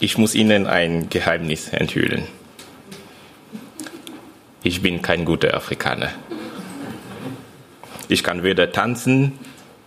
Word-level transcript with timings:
Ich 0.00 0.16
muss 0.16 0.36
Ihnen 0.36 0.68
ein 0.68 1.08
Geheimnis 1.10 1.70
enthüllen. 1.70 2.22
Ich 4.62 4.80
bin 4.80 5.02
kein 5.02 5.24
guter 5.24 5.54
Afrikaner. 5.54 6.10
Ich 8.08 8.22
kann 8.22 8.44
weder 8.44 8.70
tanzen, 8.70 9.32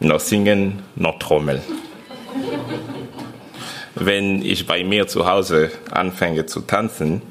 noch 0.01 0.19
singen, 0.19 0.83
noch 0.95 1.17
trommeln. 1.17 1.61
Wenn 3.95 4.43
ich 4.43 4.67
bei 4.67 4.83
mir 4.83 5.07
zu 5.07 5.27
Hause 5.27 5.71
anfange 5.91 6.45
zu 6.45 6.61
tanzen, 6.61 7.21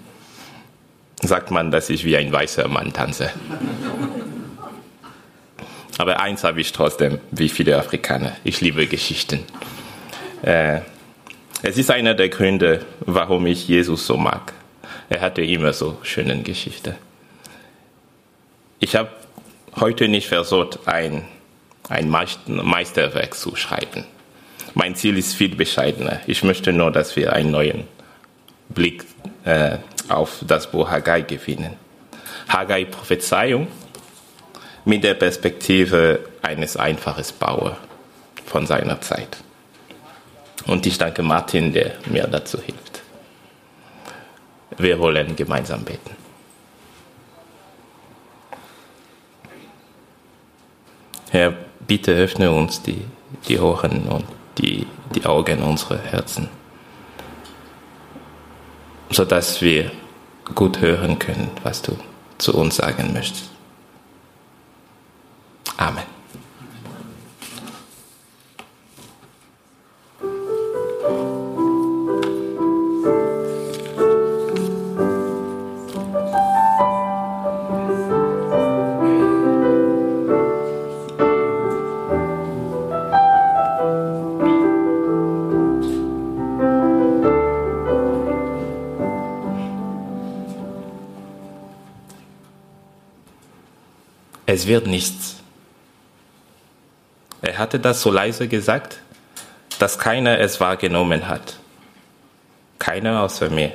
sagt 1.20 1.50
man, 1.50 1.70
dass 1.70 1.90
ich 1.90 2.06
wie 2.06 2.16
ein 2.16 2.32
weißer 2.32 2.66
Mann 2.66 2.94
tanze. 2.94 3.30
Aber 5.98 6.20
eins 6.20 6.44
habe 6.44 6.62
ich 6.62 6.72
trotzdem, 6.72 7.18
wie 7.30 7.50
viele 7.50 7.76
Afrikaner. 7.76 8.32
Ich 8.42 8.62
liebe 8.62 8.86
Geschichten. 8.86 9.40
Äh, 10.40 10.80
es 11.62 11.76
ist 11.76 11.90
einer 11.90 12.14
der 12.14 12.28
Gründe, 12.28 12.84
warum 13.00 13.46
ich 13.46 13.68
Jesus 13.68 14.06
so 14.06 14.16
mag. 14.16 14.52
Er 15.08 15.20
hatte 15.20 15.42
immer 15.42 15.72
so 15.72 15.98
schöne 16.02 16.40
Geschichten. 16.42 16.94
Ich 18.78 18.96
habe 18.96 19.10
heute 19.76 20.08
nicht 20.08 20.28
versucht, 20.28 20.86
ein, 20.86 21.24
ein 21.88 22.08
Meisterwerk 22.08 23.34
zu 23.34 23.56
schreiben. 23.56 24.04
Mein 24.74 24.94
Ziel 24.94 25.18
ist 25.18 25.34
viel 25.34 25.54
bescheidener. 25.54 26.20
Ich 26.26 26.42
möchte 26.42 26.72
nur, 26.72 26.90
dass 26.90 27.16
wir 27.16 27.32
einen 27.32 27.50
neuen 27.50 27.84
Blick 28.70 29.04
äh, 29.44 29.78
auf 30.08 30.38
das 30.46 30.70
Buch 30.70 30.90
Haggai 30.90 31.22
gewinnen. 31.22 31.76
Haggai 32.48 32.84
Prophezeiung 32.84 33.68
mit 34.84 35.04
der 35.04 35.14
Perspektive 35.14 36.20
eines 36.40 36.76
einfachen 36.76 37.24
Bauers 37.38 37.76
von 38.46 38.66
seiner 38.66 39.00
Zeit. 39.00 39.38
Und 40.66 40.86
ich 40.86 40.98
danke 40.98 41.22
Martin, 41.22 41.72
der 41.72 41.94
mir 42.06 42.26
dazu 42.26 42.60
hilft. 42.60 43.02
Wir 44.76 44.98
wollen 44.98 45.36
gemeinsam 45.36 45.84
beten. 45.84 46.16
Herr, 51.30 51.54
bitte 51.86 52.12
öffne 52.12 52.50
uns 52.50 52.82
die, 52.82 53.04
die 53.48 53.58
Ohren 53.58 54.08
und 54.08 54.24
die, 54.58 54.86
die 55.14 55.24
Augen 55.24 55.62
unserer 55.62 55.98
Herzen, 55.98 56.48
sodass 59.10 59.60
wir 59.60 59.92
gut 60.54 60.80
hören 60.80 61.18
können, 61.18 61.50
was 61.62 61.82
du 61.82 61.96
zu 62.38 62.54
uns 62.54 62.76
sagen 62.76 63.12
möchtest. 63.12 63.50
Amen. 65.76 66.09
Es 94.60 94.66
wird 94.66 94.86
nichts. 94.86 95.36
Er 97.40 97.56
hatte 97.56 97.80
das 97.80 98.02
so 98.02 98.10
leise 98.10 98.46
gesagt, 98.46 99.00
dass 99.78 99.98
keiner 99.98 100.38
es 100.38 100.60
wahrgenommen 100.60 101.28
hat. 101.28 101.56
Keiner 102.78 103.22
außer 103.22 103.48
mir. 103.48 103.72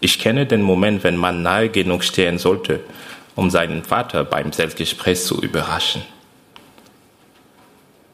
Ich 0.00 0.18
kenne 0.18 0.44
den 0.44 0.60
Moment, 0.60 1.04
wenn 1.04 1.16
man 1.16 1.40
nahe 1.40 1.70
genug 1.70 2.04
stehen 2.04 2.36
sollte, 2.36 2.80
um 3.34 3.48
seinen 3.48 3.82
Vater 3.82 4.24
beim 4.24 4.52
Selbstgespräch 4.52 5.22
zu 5.22 5.40
überraschen. 5.40 6.02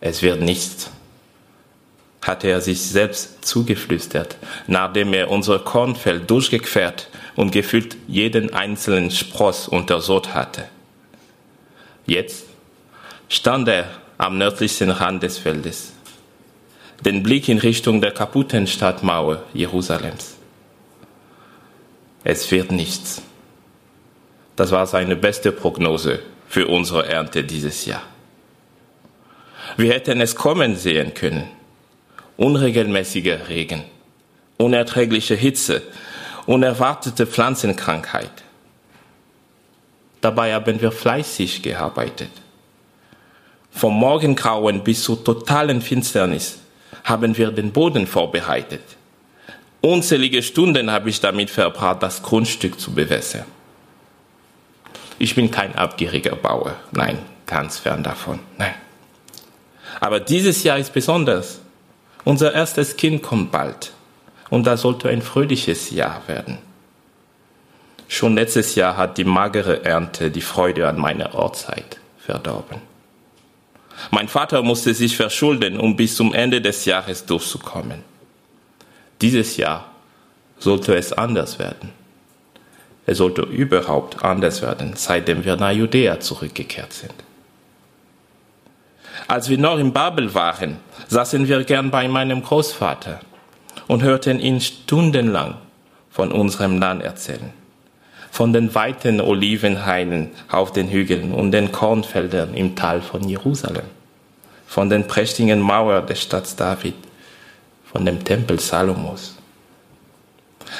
Es 0.00 0.22
wird 0.22 0.42
nichts, 0.42 0.92
hatte 2.25 2.47
er 2.47 2.60
sich 2.60 2.82
selbst 2.82 3.44
zugeflüstert, 3.44 4.36
nachdem 4.69 5.12
er 5.12 5.28
unser 5.28 5.58
Kornfeld 5.58 6.31
durchgequert 6.31 7.08
und 7.34 7.50
gefühlt 7.50 7.97
jeden 8.06 8.54
einzelnen 8.54 9.10
Spross 9.10 9.66
untersucht 9.66 10.34
hatte. 10.34 10.69
Jetzt 12.06 12.46
stand 13.28 13.68
er 13.68 13.88
am 14.18 14.38
nördlichsten 14.38 14.90
Rand 14.90 15.22
des 15.22 15.38
Feldes, 15.38 15.92
den 17.04 17.22
Blick 17.22 17.48
in 17.48 17.58
Richtung 17.58 18.00
der 18.00 18.12
kaputten 18.12 18.66
Stadtmauer 18.66 19.42
Jerusalems. 19.54 20.36
Es 22.24 22.50
wird 22.50 22.72
nichts. 22.72 23.22
Das 24.56 24.70
war 24.70 24.86
seine 24.86 25.16
beste 25.16 25.50
Prognose 25.50 26.20
für 26.48 26.66
unsere 26.68 27.08
Ernte 27.08 27.42
dieses 27.44 27.86
Jahr. 27.86 28.02
Wir 29.76 29.92
hätten 29.92 30.20
es 30.20 30.36
kommen 30.36 30.76
sehen 30.76 31.14
können. 31.14 31.48
Unregelmäßiger 32.36 33.48
Regen, 33.48 33.84
unerträgliche 34.56 35.34
Hitze, 35.34 35.82
unerwartete 36.46 37.26
Pflanzenkrankheit. 37.26 38.42
Dabei 40.22 40.54
haben 40.54 40.80
wir 40.80 40.92
fleißig 40.92 41.62
gearbeitet. 41.62 42.30
Vom 43.72 43.94
Morgengrauen 43.94 44.84
bis 44.84 45.02
zur 45.02 45.22
totalen 45.22 45.82
Finsternis 45.82 46.58
haben 47.04 47.36
wir 47.36 47.50
den 47.50 47.72
Boden 47.72 48.06
vorbereitet. 48.06 48.82
Unzählige 49.80 50.42
Stunden 50.42 50.92
habe 50.92 51.10
ich 51.10 51.20
damit 51.20 51.50
verbracht, 51.50 52.02
das 52.04 52.22
Grundstück 52.22 52.78
zu 52.78 52.92
bewässern. 52.92 53.46
Ich 55.18 55.34
bin 55.34 55.50
kein 55.50 55.74
abgieriger 55.74 56.36
Bauer. 56.36 56.76
Nein, 56.92 57.18
ganz 57.46 57.78
fern 57.78 58.04
davon. 58.04 58.38
Nein. 58.58 58.74
Aber 59.98 60.20
dieses 60.20 60.62
Jahr 60.62 60.78
ist 60.78 60.92
besonders. 60.92 61.60
Unser 62.24 62.54
erstes 62.54 62.96
Kind 62.96 63.22
kommt 63.22 63.50
bald. 63.50 63.92
Und 64.50 64.68
das 64.68 64.82
sollte 64.82 65.08
ein 65.08 65.22
fröhliches 65.22 65.90
Jahr 65.90 66.22
werden. 66.28 66.58
Schon 68.12 68.34
letztes 68.34 68.74
Jahr 68.74 68.98
hat 68.98 69.16
die 69.16 69.24
magere 69.24 69.86
Ernte 69.86 70.30
die 70.30 70.42
Freude 70.42 70.86
an 70.86 70.98
meiner 70.98 71.34
Ortszeit 71.34 71.98
verdorben. 72.18 72.82
Mein 74.10 74.28
Vater 74.28 74.62
musste 74.62 74.92
sich 74.92 75.16
verschulden, 75.16 75.80
um 75.80 75.96
bis 75.96 76.16
zum 76.16 76.34
Ende 76.34 76.60
des 76.60 76.84
Jahres 76.84 77.24
durchzukommen. 77.24 78.04
Dieses 79.22 79.56
Jahr 79.56 79.86
sollte 80.58 80.94
es 80.94 81.14
anders 81.14 81.58
werden. 81.58 81.88
Es 83.06 83.16
sollte 83.16 83.44
überhaupt 83.44 84.22
anders 84.22 84.60
werden, 84.60 84.92
seitdem 84.94 85.46
wir 85.46 85.56
nach 85.56 85.72
Judäa 85.72 86.20
zurückgekehrt 86.20 86.92
sind. 86.92 87.14
Als 89.26 89.48
wir 89.48 89.56
noch 89.56 89.78
in 89.78 89.94
Babel 89.94 90.34
waren, 90.34 90.76
saßen 91.08 91.48
wir 91.48 91.64
gern 91.64 91.90
bei 91.90 92.06
meinem 92.08 92.42
Großvater 92.42 93.20
und 93.88 94.02
hörten 94.02 94.38
ihn 94.38 94.60
stundenlang 94.60 95.54
von 96.10 96.31
unserem 96.31 96.78
Land 96.78 97.02
erzählen 97.02 97.54
von 98.32 98.55
den 98.55 98.75
weiten 98.75 99.20
Olivenhainen 99.20 100.31
auf 100.50 100.73
den 100.73 100.88
Hügeln 100.88 101.32
und 101.32 101.50
den 101.52 101.70
Kornfeldern 101.70 102.55
im 102.55 102.75
Tal 102.75 103.02
von 103.02 103.29
Jerusalem, 103.29 103.84
von 104.67 104.88
den 104.88 105.06
prächtigen 105.06 105.61
Mauern 105.61 106.06
der 106.06 106.14
Stadt 106.14 106.58
David, 106.58 106.94
von 107.84 108.06
dem 108.06 108.25
Tempel 108.25 108.58
Salomos. 108.58 109.37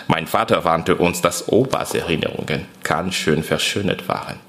Mein 0.09 0.27
Vater 0.27 0.65
warnte 0.65 0.97
uns, 0.97 1.21
dass 1.21 1.47
Opas 1.53 1.93
Erinnerungen 1.93 2.65
ganz 2.83 3.17
schön 3.17 3.43
verschönert 3.43 4.09
waren, 4.09 4.41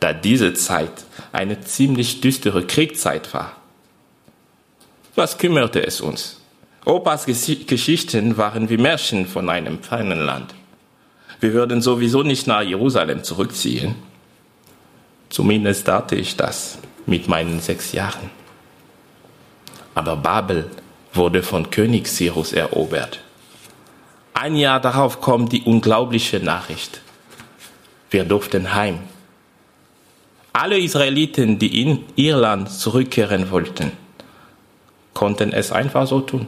da 0.00 0.12
diese 0.12 0.52
Zeit 0.52 1.04
eine 1.30 1.60
ziemlich 1.60 2.20
düstere 2.20 2.66
Kriegszeit 2.66 3.32
war. 3.32 3.52
Was 5.14 5.38
kümmerte 5.38 5.86
es 5.86 6.00
uns? 6.00 6.40
Opas 6.84 7.24
Geschichten 7.24 8.36
waren 8.36 8.68
wie 8.68 8.78
Märchen 8.78 9.26
von 9.26 9.48
einem 9.48 9.80
fernen 9.80 10.18
Land. 10.18 10.57
Wir 11.40 11.52
würden 11.52 11.80
sowieso 11.80 12.22
nicht 12.22 12.46
nach 12.46 12.62
Jerusalem 12.62 13.22
zurückziehen. 13.22 13.94
Zumindest 15.28 15.86
dachte 15.86 16.16
ich 16.16 16.36
das 16.36 16.78
mit 17.06 17.28
meinen 17.28 17.60
sechs 17.60 17.92
Jahren. 17.92 18.30
Aber 19.94 20.16
Babel 20.16 20.70
wurde 21.12 21.42
von 21.42 21.70
König 21.70 22.08
Cyrus 22.08 22.52
erobert. 22.52 23.20
Ein 24.34 24.56
Jahr 24.56 24.80
darauf 24.80 25.20
kommt 25.20 25.52
die 25.52 25.62
unglaubliche 25.62 26.40
Nachricht. 26.40 27.00
Wir 28.10 28.24
durften 28.24 28.74
heim. 28.74 29.00
Alle 30.52 30.78
Israeliten, 30.78 31.58
die 31.58 31.82
in 31.82 32.04
Irland 32.16 32.70
zurückkehren 32.70 33.50
wollten, 33.50 33.92
konnten 35.14 35.52
es 35.52 35.72
einfach 35.72 36.06
so 36.06 36.20
tun. 36.20 36.46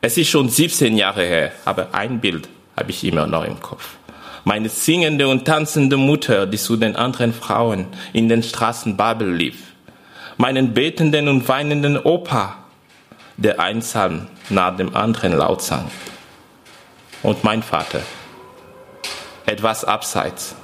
Es 0.00 0.18
ist 0.18 0.28
schon 0.28 0.48
17 0.48 0.96
Jahre 0.96 1.24
her, 1.24 1.52
aber 1.64 1.94
ein 1.94 2.20
Bild 2.20 2.48
habe 2.76 2.90
ich 2.90 3.04
immer 3.04 3.26
noch 3.26 3.44
im 3.44 3.60
Kopf. 3.60 3.96
Meine 4.44 4.68
singende 4.68 5.28
und 5.28 5.44
tanzende 5.44 5.96
Mutter, 5.96 6.46
die 6.46 6.58
zu 6.58 6.76
den 6.76 6.96
anderen 6.96 7.32
Frauen 7.32 7.86
in 8.12 8.28
den 8.28 8.42
Straßen 8.42 8.96
Babel 8.96 9.32
lief. 9.32 9.72
Meinen 10.36 10.74
betenden 10.74 11.28
und 11.28 11.48
weinenden 11.48 11.96
Opa, 11.96 12.56
der 13.36 13.60
ein 13.60 13.80
Psalm 13.80 14.26
nach 14.48 14.76
dem 14.76 14.96
anderen 14.96 15.36
laut 15.36 15.62
sang. 15.62 15.90
Und 17.22 17.44
mein 17.44 17.62
Vater, 17.62 18.00
etwas 19.46 19.84
abseits, 19.84 20.56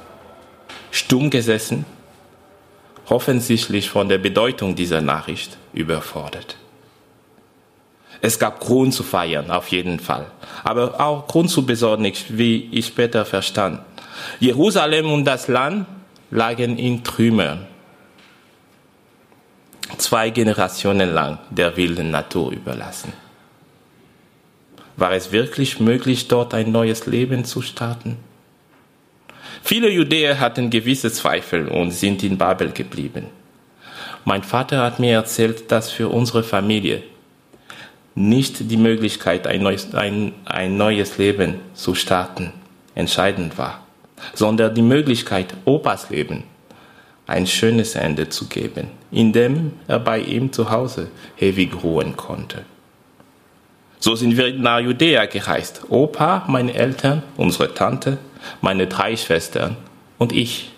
stumm 0.91 1.31
gesessen, 1.31 1.85
offensichtlich 3.07 3.91
von 3.91 4.09
der 4.09 4.19
Bedeutung 4.19 4.75
dieser 4.75 5.01
Nachricht 5.01 5.57
überfordert. 5.73 6.57
Es 8.21 8.39
gab 8.39 8.61
Grund 8.61 8.95
zu 8.95 9.03
feiern, 9.03 9.51
auf 9.51 9.69
jeden 9.69 10.01
Fall. 10.01 10.27
Aber 10.65 11.01
auch 11.01 11.27
Grund 11.29 11.51
zu 11.51 11.65
Besorgnis, 11.65 12.25
wie 12.29 12.69
ich 12.73 12.87
später 12.87 13.25
verstand. 13.25 13.81
Jerusalem 14.41 15.11
und 15.13 15.25
das 15.25 15.49
Land 15.49 15.87
lagen 16.31 16.79
in 16.79 17.05
Trümmern. 17.05 17.67
Zwei 19.97 20.31
Generationen 20.31 21.13
lang 21.13 21.39
der 21.51 21.77
wilden 21.77 22.11
Natur 22.11 22.53
überlassen. 22.53 23.13
War 24.97 25.13
es 25.13 25.31
wirklich 25.31 25.79
möglich, 25.79 26.27
dort 26.27 26.55
ein 26.55 26.73
neues 26.73 27.07
Leben 27.07 27.45
zu 27.45 27.63
starten? 27.63 28.17
Viele 29.63 29.91
Judäer 29.91 30.41
hatten 30.41 30.71
gewisse 30.71 31.13
Zweifel 31.13 31.69
und 31.69 31.93
sind 31.93 32.23
in 32.23 32.37
Babel 32.37 32.73
geblieben. 32.73 33.27
Mein 34.25 34.43
Vater 34.43 34.83
hat 34.83 34.99
mir 34.99 35.15
erzählt, 35.15 35.71
dass 35.71 35.91
für 35.91 36.09
unsere 36.09 36.43
Familie 36.43 37.03
nicht 38.15 38.71
die 38.71 38.77
Möglichkeit, 38.77 39.47
ein 39.47 39.63
neues, 39.63 39.95
ein, 39.95 40.33
ein 40.45 40.77
neues 40.77 41.19
Leben 41.19 41.61
zu 41.75 41.95
starten, 41.95 42.53
entscheidend 42.95 43.59
war, 43.59 43.85
sondern 44.35 44.75
die 44.75 44.83
Möglichkeit, 44.83 45.55
Opas 45.65 46.11
Leben 46.11 46.45
ein 47.29 47.47
schönes 47.47 47.95
Ende 47.95 48.31
zu 48.31 48.47
geben, 48.47 48.89
indem 49.13 49.75
er 49.87 50.01
bei 50.01 50.19
ihm 50.19 50.51
zu 50.51 50.71
Hause 50.71 51.11
ewig 51.39 51.85
ruhen 51.85 52.17
konnte. 52.17 52.65
So 54.01 54.17
sind 54.17 54.37
wir 54.37 54.55
nach 54.55 54.81
Judäa 54.81 55.27
gereist. 55.27 55.83
Opa, 55.91 56.45
meine 56.49 56.73
Eltern, 56.73 57.23
unsere 57.37 57.75
Tante, 57.75 58.19
meine 58.61 58.87
drei 58.87 59.17
Schwestern 59.17 59.77
und 60.17 60.33
ich. 60.33 60.73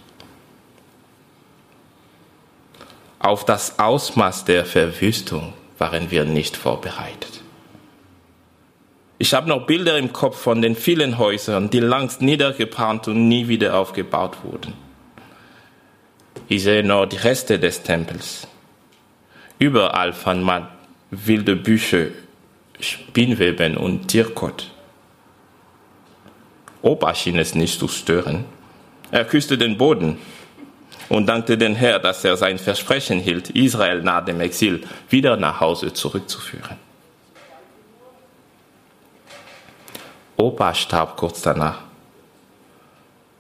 Auf 3.21 3.45
das 3.45 3.79
Ausmaß 3.79 4.47
der 4.47 4.65
Verwüstung 4.65 5.53
waren 5.81 6.11
wir 6.11 6.25
nicht 6.25 6.57
vorbereitet. 6.57 7.41
Ich 9.19 9.35
habe 9.35 9.49
noch 9.49 9.67
Bilder 9.67 9.99
im 9.99 10.13
Kopf 10.13 10.39
von 10.39 10.63
den 10.63 10.77
vielen 10.77 11.19
Häusern, 11.19 11.71
die 11.71 11.81
längst 11.81 12.23
niedergebrannt 12.23 13.09
und 13.09 13.29
nie 13.29 13.49
wieder 13.49 13.75
aufgebaut 13.77 14.37
wurden. 14.45 14.75
Ich 16.49 16.63
sehe 16.63 16.85
noch 16.85 17.07
die 17.07 17.17
Reste 17.17 17.59
des 17.59 17.83
Tempels. 17.83 18.47
Überall 19.59 20.13
fand 20.13 20.43
man 20.43 20.69
wilde 21.11 21.57
Bücher, 21.57 22.07
Spinnweben 22.79 23.77
und 23.77 24.09
Tierkot. 24.09 24.71
Opa 26.83 27.15
schien 27.15 27.39
es 27.39 27.55
nicht 27.55 27.79
zu 27.79 27.89
stören. 27.89 28.45
Er 29.11 29.25
küsste 29.25 29.59
den 29.59 29.77
Boden 29.77 30.19
und 31.11 31.27
dankte 31.27 31.59
den 31.59 31.75
Herrn, 31.75 32.03
dass 32.03 32.25
er 32.25 32.37
sein 32.37 32.59
Versprechen 32.59 33.19
hielt, 33.19 33.51
Israel 33.51 34.01
nach 34.01 34.25
dem 34.25 34.41
Exil 34.41 34.87
wieder 35.11 35.37
nach 35.37 35.61
Hause 35.61 35.93
zurückzuführen. 35.93 36.77
Opa 40.37 40.73
starb 40.73 41.17
kurz 41.17 41.43
danach. 41.43 41.81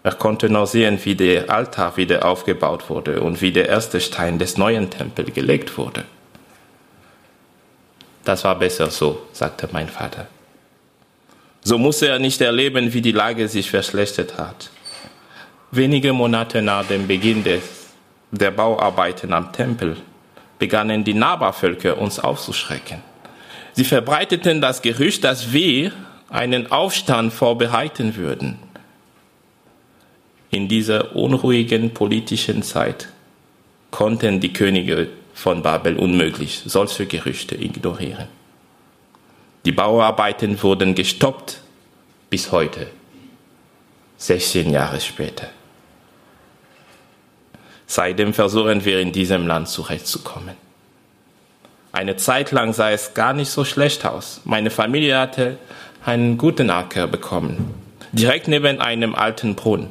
Er 0.02 0.14
konnte 0.14 0.50
noch 0.50 0.67
sehen, 0.67 0.99
wie 1.05 1.14
der 1.14 1.49
Altar 1.49 1.96
wieder 1.96 2.25
aufgebaut 2.25 2.90
wurde 2.90 3.20
und 3.20 3.40
wie 3.40 3.52
der 3.52 3.69
erste 3.69 4.00
Stein 4.00 4.38
des 4.38 4.58
neuen 4.58 4.90
Tempels 4.90 5.32
gelegt 5.32 5.78
wurde. 5.78 6.05
Das 8.25 8.43
war 8.44 8.58
besser 8.58 8.90
so, 8.90 9.26
sagte 9.32 9.69
mein 9.70 9.88
Vater. 9.88 10.26
So 11.62 11.78
musste 11.78 12.08
er 12.08 12.19
nicht 12.19 12.40
erleben, 12.40 12.93
wie 12.93 13.02
die 13.02 13.12
Lage 13.12 13.46
sich 13.46 13.70
verschlechtert 13.70 14.38
hat. 14.38 14.70
Wenige 15.72 16.12
Monate 16.12 16.62
nach 16.62 16.84
dem 16.84 17.06
Beginn 17.06 17.44
des, 17.44 17.62
der 18.32 18.50
Bauarbeiten 18.50 19.32
am 19.32 19.52
Tempel 19.52 19.96
begannen 20.58 21.05
die 21.05 21.14
Nachbarvölker 21.14 21.96
uns 21.96 22.19
aufzuschrecken. 22.19 22.99
Sie 23.75 23.84
verbreiteten 23.84 24.61
das 24.61 24.82
Gerücht, 24.82 25.22
dass 25.22 25.52
wir 25.52 25.93
einen 26.28 26.72
Aufstand 26.72 27.32
vorbereiten 27.32 28.17
würden. 28.17 28.58
In 30.50 30.67
dieser 30.67 31.14
unruhigen 31.14 31.94
politischen 31.94 32.64
Zeit 32.64 33.08
konnten 33.93 34.40
die 34.40 34.52
Könige 34.52 35.08
von 35.34 35.62
Babel 35.62 35.96
unmöglich 35.96 36.62
solche 36.66 37.06
Gerüchte 37.06 37.55
ignorieren. 37.55 38.26
Die 39.64 39.73
Bauarbeiten 39.73 40.61
wurden 40.61 40.96
gestoppt 40.96 41.61
bis 42.28 42.50
heute, 42.50 42.88
16 44.16 44.70
Jahre 44.73 45.00
später. 45.00 45.49
Seitdem 47.90 48.32
versuchen 48.32 48.84
wir 48.84 49.00
in 49.00 49.10
diesem 49.10 49.48
Land 49.48 49.66
zurechtzukommen. 49.66 50.54
Eine 51.90 52.14
Zeit 52.14 52.52
lang 52.52 52.72
sah 52.72 52.92
es 52.92 53.14
gar 53.14 53.32
nicht 53.32 53.50
so 53.50 53.64
schlecht 53.64 54.06
aus. 54.06 54.42
Meine 54.44 54.70
Familie 54.70 55.19
hatte 55.19 55.58
einen 56.06 56.38
guten 56.38 56.70
Acker 56.70 57.08
bekommen, 57.08 57.75
direkt 58.12 58.46
neben 58.46 58.81
einem 58.81 59.16
alten 59.16 59.56
Brunnen. 59.56 59.90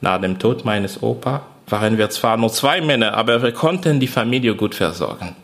Nach 0.00 0.20
dem 0.20 0.38
Tod 0.38 0.64
meines 0.64 1.02
Opa 1.02 1.42
waren 1.66 1.98
wir 1.98 2.08
zwar 2.10 2.36
nur 2.36 2.52
zwei 2.52 2.80
Männer, 2.80 3.14
aber 3.14 3.42
wir 3.42 3.50
konnten 3.50 3.98
die 3.98 4.06
Familie 4.06 4.54
gut 4.54 4.76
versorgen. 4.76 5.34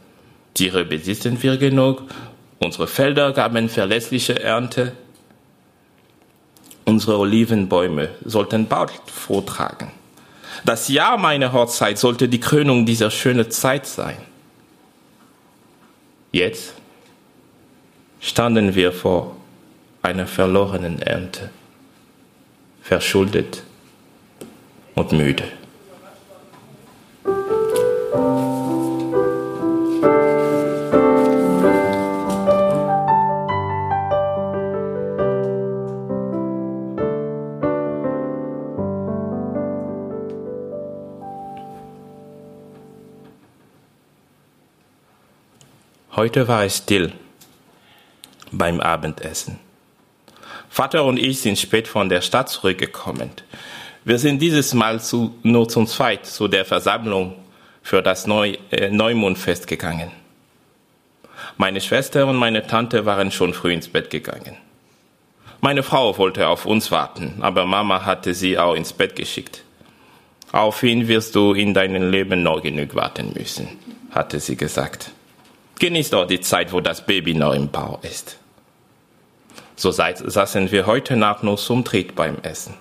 Tiere 0.54 0.84
besitzen 0.84 1.42
wir 1.42 1.56
genug, 1.56 2.02
unsere 2.60 2.86
Felder 2.86 3.32
gaben 3.32 3.68
verlässliche 3.68 4.40
Ernte, 4.40 4.92
unsere 6.84 7.18
Olivenbäume 7.18 8.10
sollten 8.24 8.68
bald 8.68 8.92
vortragen. 9.12 9.90
Das 10.64 10.88
Jahr 10.88 11.18
meiner 11.18 11.52
Hochzeit 11.52 11.98
sollte 11.98 12.28
die 12.28 12.40
Krönung 12.40 12.86
dieser 12.86 13.10
schönen 13.10 13.50
Zeit 13.50 13.86
sein. 13.86 14.16
Jetzt 16.32 16.74
standen 18.20 18.74
wir 18.74 18.92
vor 18.92 19.36
einer 20.02 20.26
verlorenen 20.26 21.00
Ernte, 21.00 21.50
verschuldet 22.82 23.62
und 24.94 25.12
müde. 25.12 25.44
Heute 46.26 46.48
war 46.48 46.64
es 46.64 46.78
still 46.78 47.12
beim 48.50 48.80
Abendessen. 48.80 49.60
Vater 50.68 51.04
und 51.04 51.20
ich 51.20 51.38
sind 51.38 51.56
spät 51.56 51.86
von 51.86 52.08
der 52.08 52.20
Stadt 52.20 52.48
zurückgekommen. 52.48 53.30
Wir 54.04 54.18
sind 54.18 54.40
dieses 54.40 54.74
Mal 54.74 55.00
zu, 55.00 55.36
nur 55.44 55.68
zum 55.68 55.86
zweit 55.86 56.26
zu 56.26 56.48
der 56.48 56.64
Versammlung 56.64 57.36
für 57.80 58.02
das 58.02 58.26
Neu, 58.26 58.56
äh, 58.72 58.90
Neumondfest 58.90 59.68
gegangen. 59.68 60.10
Meine 61.58 61.80
Schwester 61.80 62.26
und 62.26 62.34
meine 62.34 62.66
Tante 62.66 63.06
waren 63.06 63.30
schon 63.30 63.54
früh 63.54 63.72
ins 63.72 63.86
Bett 63.86 64.10
gegangen. 64.10 64.56
Meine 65.60 65.84
Frau 65.84 66.18
wollte 66.18 66.48
auf 66.48 66.66
uns 66.66 66.90
warten, 66.90 67.36
aber 67.40 67.66
Mama 67.66 68.04
hatte 68.04 68.34
sie 68.34 68.58
auch 68.58 68.74
ins 68.74 68.92
Bett 68.92 69.14
geschickt. 69.14 69.62
Auf 70.50 70.82
ihn 70.82 71.06
wirst 71.06 71.36
du 71.36 71.52
in 71.52 71.72
deinem 71.72 72.10
Leben 72.10 72.42
noch 72.42 72.62
genug 72.62 72.96
warten 72.96 73.32
müssen, 73.32 73.68
hatte 74.10 74.40
sie 74.40 74.56
gesagt. 74.56 75.12
Genieß 75.78 76.10
doch 76.10 76.26
die 76.26 76.40
Zeit, 76.40 76.72
wo 76.72 76.80
das 76.80 77.04
Baby 77.04 77.34
noch 77.34 77.52
im 77.52 77.68
Bau 77.68 77.98
ist. 78.02 78.38
So 79.74 79.90
saßen 79.90 80.70
wir 80.70 80.86
heute 80.86 81.16
Nacht 81.16 81.42
nur 81.42 81.58
zum 81.58 81.84
Tritt 81.84 82.14
beim 82.14 82.38
Essen. 82.42 82.74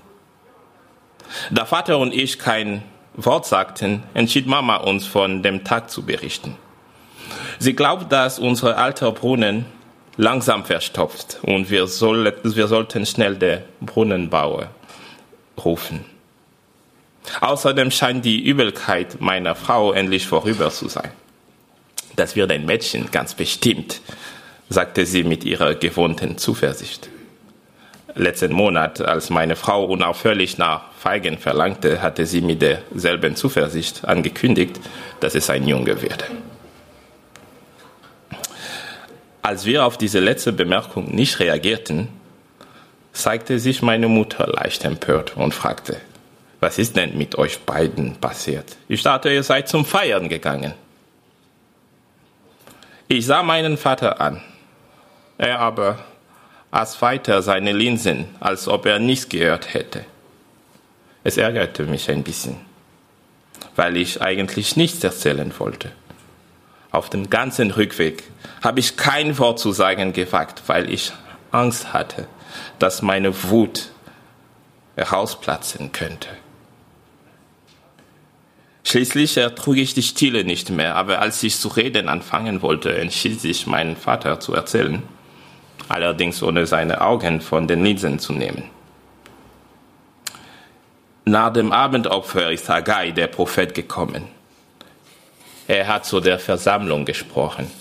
Da 1.52 1.66
Vater 1.66 1.98
und 1.98 2.14
ich 2.14 2.40
kein 2.40 2.84
Wort 3.16 3.46
sagten, 3.46 4.04
entschied 4.14 4.48
Mama 4.48 4.78
uns 4.78 5.06
von 5.06 5.44
dem 5.44 5.64
Tag 5.66 5.90
zu 5.90 6.04
berichten. 6.04 6.56
Sie 7.60 7.76
glaubt, 7.76 8.12
dass 8.12 8.40
unser 8.40 8.78
alter 8.78 9.12
Brunnen 9.12 9.66
langsam 10.18 10.64
verstopft 10.64 11.40
und 11.42 11.70
wir, 11.70 11.88
soll, 11.88 12.34
wir 12.44 12.68
sollten 12.68 13.06
schnell 13.06 13.36
den 13.36 13.62
Brunnenbauer 13.82 14.70
rufen. 15.64 16.06
Außerdem 17.42 17.92
scheint 17.92 18.24
die 18.24 18.42
Übelkeit 18.42 19.20
meiner 19.20 19.56
Frau 19.56 19.92
endlich 19.92 20.28
vorüber 20.28 20.70
zu 20.70 20.88
sein. 20.88 21.12
Das 22.16 22.36
wird 22.36 22.52
ein 22.52 22.66
Mädchen, 22.66 23.12
ganz 23.12 23.34
bestimmt, 23.34 24.02
sagte 24.70 25.06
sie 25.06 25.24
mit 25.24 25.44
ihrer 25.44 25.76
gewohnten 25.76 26.38
Zuversicht. 26.38 27.10
Letzten 28.16 28.54
Monat, 28.54 29.02
als 29.02 29.30
meine 29.30 29.58
Frau 29.58 29.84
unaufhörlich 29.86 30.58
nach 30.58 30.94
Feigen 30.98 31.38
verlangte, 31.38 32.02
hatte 32.02 32.26
sie 32.26 32.42
mit 32.42 32.62
derselben 32.62 33.36
Zuversicht 33.36 34.06
angekündigt, 34.06 34.80
dass 35.20 35.36
es 35.36 35.50
ein 35.50 35.68
Junge 35.68 36.02
werde. 36.02 36.26
Als 39.42 39.66
wir 39.66 39.86
auf 39.86 39.98
diese 39.98 40.20
letzte 40.20 40.54
Bemerkung 40.54 41.14
nicht 41.14 41.40
reagierten, 41.40 42.08
zeigte 43.12 43.60
sich 43.60 43.82
meine 43.82 44.08
Mutter 44.08 44.48
leicht 44.48 44.86
empört 44.86 45.36
und 45.36 45.54
fragte, 45.54 45.98
was 46.62 46.80
ist 46.80 46.96
denn 46.96 47.18
mit 47.18 47.38
euch 47.38 47.60
beiden 47.60 48.16
passiert? 48.16 48.78
Ich 48.88 49.04
dachte, 49.04 49.30
ihr 49.30 49.44
seid 49.44 49.68
zum 49.68 49.86
Feiern 49.86 50.30
gegangen. 50.30 50.74
Ich 53.08 53.28
sah 53.28 53.44
meinen 53.44 53.78
Vater 53.78 54.20
an. 54.20 54.42
Er 55.38 55.60
aber 55.60 56.00
aß 56.72 57.02
weiter 57.04 57.44
seine 57.44 57.72
Linsen, 57.72 58.26
als 58.40 58.68
ob 58.68 58.88
er 58.88 58.98
nichts 58.98 59.30
gehört 59.30 59.76
hätte. 59.76 60.06
Es 61.24 61.38
ärgerte 61.38 61.84
mich 61.84 62.10
ein 62.10 62.24
bisschen, 62.24 62.58
weil 63.76 63.96
ich 63.98 64.22
eigentlich 64.22 64.76
nichts 64.76 65.04
erzählen 65.04 65.54
wollte. 65.60 65.92
Auf 66.90 67.12
dem 67.12 67.30
ganzen 67.30 67.70
Rückweg 67.72 68.24
habe 68.64 68.80
ich 68.80 68.98
kein 68.98 69.38
Wort 69.38 69.60
zu 69.60 69.72
sagen 69.72 70.12
gewagt, 70.12 70.64
weil 70.66 70.90
ich 70.90 71.14
Angst 71.52 71.94
hatte, 71.94 72.28
dass 72.80 73.04
meine 73.04 73.44
Wut 73.44 73.92
herausplatzen 74.96 75.92
könnte. 75.92 76.30
Schließlich 78.88 79.38
ertrug 79.38 79.78
ich 79.78 79.96
die 79.96 80.04
Stille 80.04 80.44
nicht 80.44 80.70
mehr, 80.70 80.96
aber 80.96 81.20
als 81.20 81.42
ich 81.42 81.58
zu 81.58 81.70
reden 81.70 82.08
anfangen 82.08 82.62
wollte, 82.62 82.96
entschied 82.96 83.42
sich 83.42 83.66
mein 83.66 83.98
Vater 83.98 84.40
zu 84.40 84.54
erzählen, 84.54 85.02
allerdings 85.90 86.44
ohne 86.44 86.68
seine 86.68 87.02
Augen 87.02 87.42
von 87.42 87.68
den 87.68 87.84
Linsen 87.84 88.20
zu 88.20 88.32
nehmen. 88.34 88.70
Nach 91.26 91.52
dem 91.52 91.72
Abendopfer 91.72 92.52
ist 92.52 92.70
Haggai, 92.70 93.10
der 93.10 93.26
Prophet, 93.26 93.74
gekommen. 93.74 94.28
Er 95.68 95.88
hat 95.88 96.06
zu 96.06 96.20
der 96.20 96.38
Versammlung 96.38 97.06
gesprochen. 97.06 97.72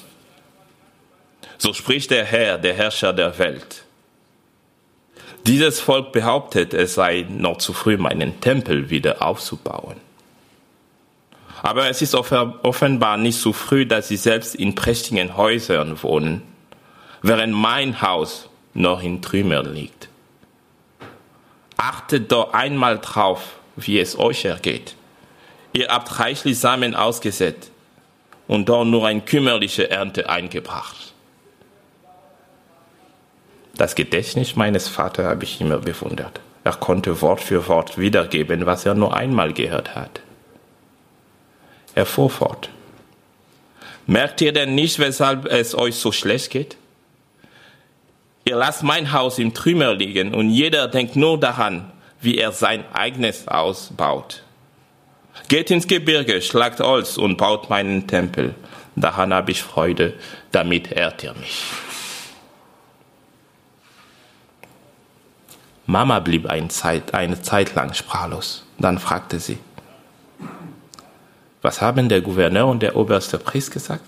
So 1.59 1.75
spricht 1.75 2.11
der 2.13 2.25
Herr, 2.25 2.57
der 2.57 2.73
Herrscher 2.73 3.13
der 3.13 3.39
Welt. 3.39 3.85
Dieses 5.47 5.81
Volk 5.81 6.13
behauptet, 6.13 6.73
es 6.73 6.95
sei 6.95 7.27
noch 7.29 7.59
zu 7.59 7.75
früh, 7.75 7.99
meinen 7.99 8.41
Tempel 8.41 8.89
wieder 8.89 9.21
aufzubauen. 9.21 9.97
Aber 11.65 11.89
es 11.89 12.03
ist 12.03 12.15
offenbar 12.15 13.17
nicht 13.17 13.39
so 13.39 13.55
früh, 13.55 13.87
dass 13.87 14.09
sie 14.09 14.19
selbst 14.19 14.55
in 14.55 14.75
prächtigen 14.75 15.35
Häusern 15.35 16.03
wohnen, 16.03 16.43
während 17.23 17.55
mein 17.55 18.03
Haus 18.03 18.51
noch 18.75 19.03
in 19.03 19.23
Trümmern 19.23 19.73
liegt. 19.73 20.11
Achtet 21.79 22.31
doch 22.31 22.53
einmal 22.53 22.99
drauf, 22.99 23.57
wie 23.77 23.99
es 23.99 24.19
euch 24.19 24.45
ergeht. 24.45 24.95
Ihr 25.73 25.89
habt 25.89 26.21
reichlich 26.21 26.59
Samen 26.59 26.95
ausgesät 26.95 27.71
und 28.47 28.69
dort 28.69 28.89
nur 28.89 29.07
eine 29.07 29.23
kümmerliche 29.23 29.91
Ernte 29.91 30.29
eingebracht. 30.29 31.15
Das 33.75 33.95
Gedächtnis 33.95 34.55
meines 34.55 34.89
Vaters 34.89 35.25
habe 35.25 35.45
ich 35.45 35.63
immer 35.63 35.79
bewundert. 35.79 36.43
Er 36.63 36.75
konnte 36.75 37.23
Wort 37.23 37.41
für 37.41 37.67
Wort 37.69 37.97
wiedergeben, 37.97 38.67
was 38.67 38.85
er 38.85 38.93
nur 38.93 39.17
einmal 39.17 39.55
gehört 39.55 39.95
hat. 39.95 40.21
Er 41.95 42.07
fuhr 42.07 42.31
fort. 42.31 42.71
Merkt 44.07 44.41
ihr 44.41 44.53
denn 44.53 44.75
nicht, 44.75 44.99
weshalb 44.99 45.47
es 45.47 45.75
euch 45.75 45.97
so 45.97 46.13
schlecht 46.13 46.51
geht? 46.51 46.77
Ihr 48.45 48.57
lasst 48.57 48.83
mein 48.83 49.13
Haus 49.13 49.39
im 49.39 49.55
Trümmer 49.55 49.95
liegen 49.95 50.35
und 50.35 50.51
jeder 50.51 50.89
denkt 50.89 51.17
nur 51.17 51.41
daran, 51.41 51.91
wie 52.21 52.37
er 52.37 52.53
sein 52.53 52.85
eigenes 52.93 53.47
Haus 53.47 53.91
baut. 53.97 54.43
Geht 55.49 55.71
ins 55.71 55.87
Gebirge, 55.87 56.43
schlagt 56.43 56.81
Holz 56.81 57.17
und 57.17 57.37
baut 57.37 57.71
meinen 57.71 58.07
Tempel. 58.07 58.55
Daran 58.97 59.33
habe 59.33 59.51
ich 59.51 59.63
Freude, 59.63 60.15
damit 60.53 60.93
ehrt 60.93 61.25
ihr 61.25 61.35
mich. 61.35 61.65
Mama 65.87 66.21
blieb 66.21 66.47
eine 66.47 66.69
Zeit, 66.69 67.15
eine 67.15 67.43
Zeit 67.43 67.75
lang 67.75 67.93
sprachlos. 67.95 68.65
Dann 68.79 68.99
fragte 68.99 69.39
sie, 69.39 69.59
was 71.65 71.81
haben 71.81 72.11
der 72.11 72.21
Gouverneur 72.21 72.67
und 72.67 72.83
der 72.83 72.95
oberste 72.95 73.39
Priester 73.39 73.73
gesagt? 73.73 74.05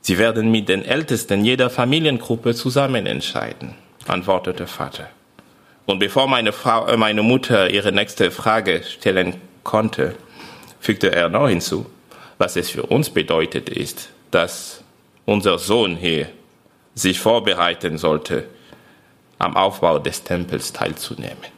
Sie 0.00 0.18
werden 0.18 0.52
mit 0.52 0.68
den 0.68 0.84
Ältesten 0.84 1.44
jeder 1.44 1.68
Familiengruppe 1.68 2.54
zusammen 2.54 3.06
entscheiden, 3.06 3.74
antwortete 4.06 4.68
Vater. 4.68 5.08
Und 5.84 5.98
bevor 5.98 6.28
meine, 6.28 6.52
Frau, 6.52 6.86
äh, 6.86 6.96
meine 6.96 7.22
Mutter 7.22 7.68
ihre 7.68 7.90
nächste 7.90 8.30
Frage 8.30 8.84
stellen 8.84 9.34
konnte, 9.64 10.14
fügte 10.78 11.10
er 11.10 11.28
noch 11.28 11.48
hinzu, 11.48 11.86
was 12.38 12.54
es 12.54 12.70
für 12.70 12.84
uns 12.84 13.10
bedeutet 13.10 13.68
ist, 13.68 14.10
dass 14.30 14.84
unser 15.24 15.58
Sohn 15.58 15.96
hier 15.96 16.28
sich 16.94 17.18
vorbereiten 17.18 17.98
sollte, 17.98 18.44
am 19.40 19.56
Aufbau 19.56 19.98
des 19.98 20.22
Tempels 20.22 20.72
teilzunehmen. 20.72 21.55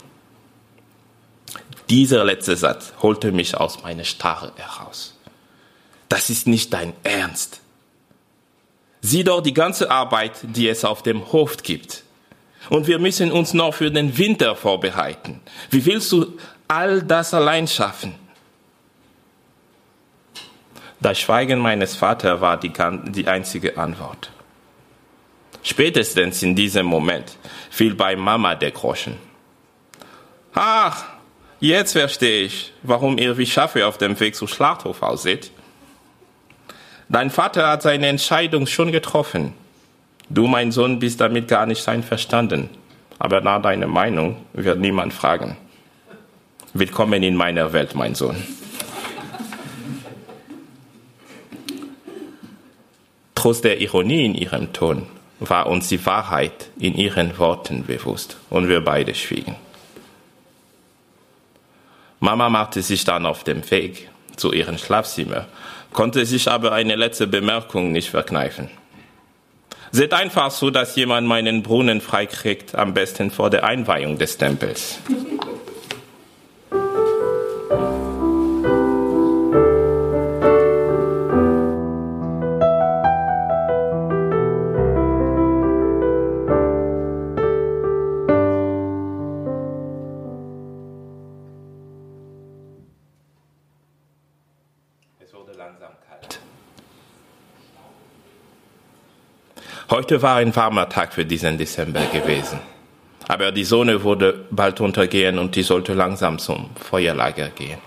Dieser 1.88 2.24
letzte 2.24 2.56
Satz 2.56 2.92
holte 3.00 3.32
mich 3.32 3.56
aus 3.56 3.82
meiner 3.82 4.04
Starre 4.04 4.52
heraus. 4.56 5.14
Das 6.08 6.30
ist 6.30 6.46
nicht 6.46 6.72
dein 6.72 6.92
Ernst. 7.02 7.60
Sieh 9.00 9.24
doch 9.24 9.40
die 9.40 9.54
ganze 9.54 9.90
Arbeit, 9.90 10.32
die 10.42 10.68
es 10.68 10.84
auf 10.84 11.02
dem 11.02 11.32
Hof 11.32 11.58
gibt. 11.62 12.02
Und 12.68 12.86
wir 12.86 12.98
müssen 12.98 13.32
uns 13.32 13.54
noch 13.54 13.74
für 13.74 13.90
den 13.90 14.18
Winter 14.18 14.56
vorbereiten. 14.56 15.40
Wie 15.70 15.84
willst 15.86 16.12
du 16.12 16.36
all 16.66 17.02
das 17.02 17.32
allein 17.32 17.66
schaffen? 17.66 18.14
Das 21.00 21.18
Schweigen 21.20 21.60
meines 21.60 21.94
Vaters 21.94 22.40
war 22.40 22.58
die, 22.58 22.72
die 23.06 23.28
einzige 23.28 23.78
Antwort. 23.78 24.30
Spätestens 25.62 26.42
in 26.42 26.56
diesem 26.56 26.86
Moment 26.86 27.36
fiel 27.70 27.94
bei 27.94 28.16
Mama 28.16 28.54
der 28.54 28.72
Groschen. 28.72 29.16
Ach, 30.54 31.04
Jetzt 31.60 31.92
verstehe 31.92 32.44
ich, 32.44 32.72
warum 32.84 33.18
ihr 33.18 33.36
wie 33.36 33.46
Schafe 33.46 33.84
auf 33.84 33.98
dem 33.98 34.18
Weg 34.20 34.36
zum 34.36 34.46
Schlachthof 34.46 35.02
aussieht. 35.02 35.50
Dein 37.08 37.30
Vater 37.30 37.66
hat 37.66 37.82
seine 37.82 38.06
Entscheidung 38.06 38.68
schon 38.68 38.92
getroffen. 38.92 39.54
Du, 40.28 40.46
mein 40.46 40.70
Sohn, 40.70 41.00
bist 41.00 41.20
damit 41.20 41.48
gar 41.48 41.66
nicht 41.66 41.88
einverstanden. 41.88 42.68
Aber 43.18 43.40
nach 43.40 43.60
deiner 43.60 43.88
Meinung 43.88 44.36
wird 44.52 44.78
niemand 44.78 45.12
fragen. 45.12 45.56
Willkommen 46.74 47.24
in 47.24 47.34
meiner 47.34 47.72
Welt, 47.72 47.96
mein 47.96 48.14
Sohn. 48.14 48.36
Trotz 53.34 53.62
der 53.62 53.80
Ironie 53.80 54.26
in 54.26 54.34
ihrem 54.36 54.72
Ton 54.72 55.06
war 55.40 55.66
uns 55.66 55.88
die 55.88 56.04
Wahrheit 56.06 56.70
in 56.78 56.94
ihren 56.94 57.36
Worten 57.38 57.84
bewusst 57.84 58.36
und 58.48 58.68
wir 58.68 58.80
beide 58.80 59.14
schwiegen. 59.16 59.56
Mama 62.20 62.48
machte 62.48 62.82
sich 62.82 63.04
dann 63.04 63.26
auf 63.26 63.44
dem 63.44 63.68
Weg 63.70 64.08
zu 64.36 64.52
ihrem 64.52 64.78
Schlafzimmer, 64.78 65.46
konnte 65.92 66.24
sich 66.26 66.48
aber 66.48 66.72
eine 66.72 66.96
letzte 66.96 67.26
Bemerkung 67.26 67.92
nicht 67.92 68.10
verkneifen. 68.10 68.70
Seht 69.90 70.12
einfach 70.12 70.50
so, 70.50 70.70
dass 70.70 70.96
jemand 70.96 71.26
meinen 71.26 71.62
Brunnen 71.62 72.00
freikriegt, 72.00 72.74
am 72.74 72.92
besten 72.92 73.30
vor 73.30 73.50
der 73.50 73.64
Einweihung 73.64 74.18
des 74.18 74.36
Tempels. 74.36 74.98
Heute 99.98 100.22
war 100.22 100.36
ein 100.36 100.54
warmer 100.54 100.88
Tag 100.88 101.12
für 101.12 101.24
diesen 101.24 101.58
Dezember 101.58 102.02
gewesen. 102.12 102.60
Aber 103.26 103.50
die 103.50 103.64
Sonne 103.64 104.04
wurde 104.04 104.44
bald 104.48 104.80
untergehen 104.80 105.40
und 105.40 105.56
die 105.56 105.64
sollte 105.64 105.92
langsam 105.92 106.38
zum 106.38 106.70
Feuerlager 106.76 107.48
gehen. 107.48 107.80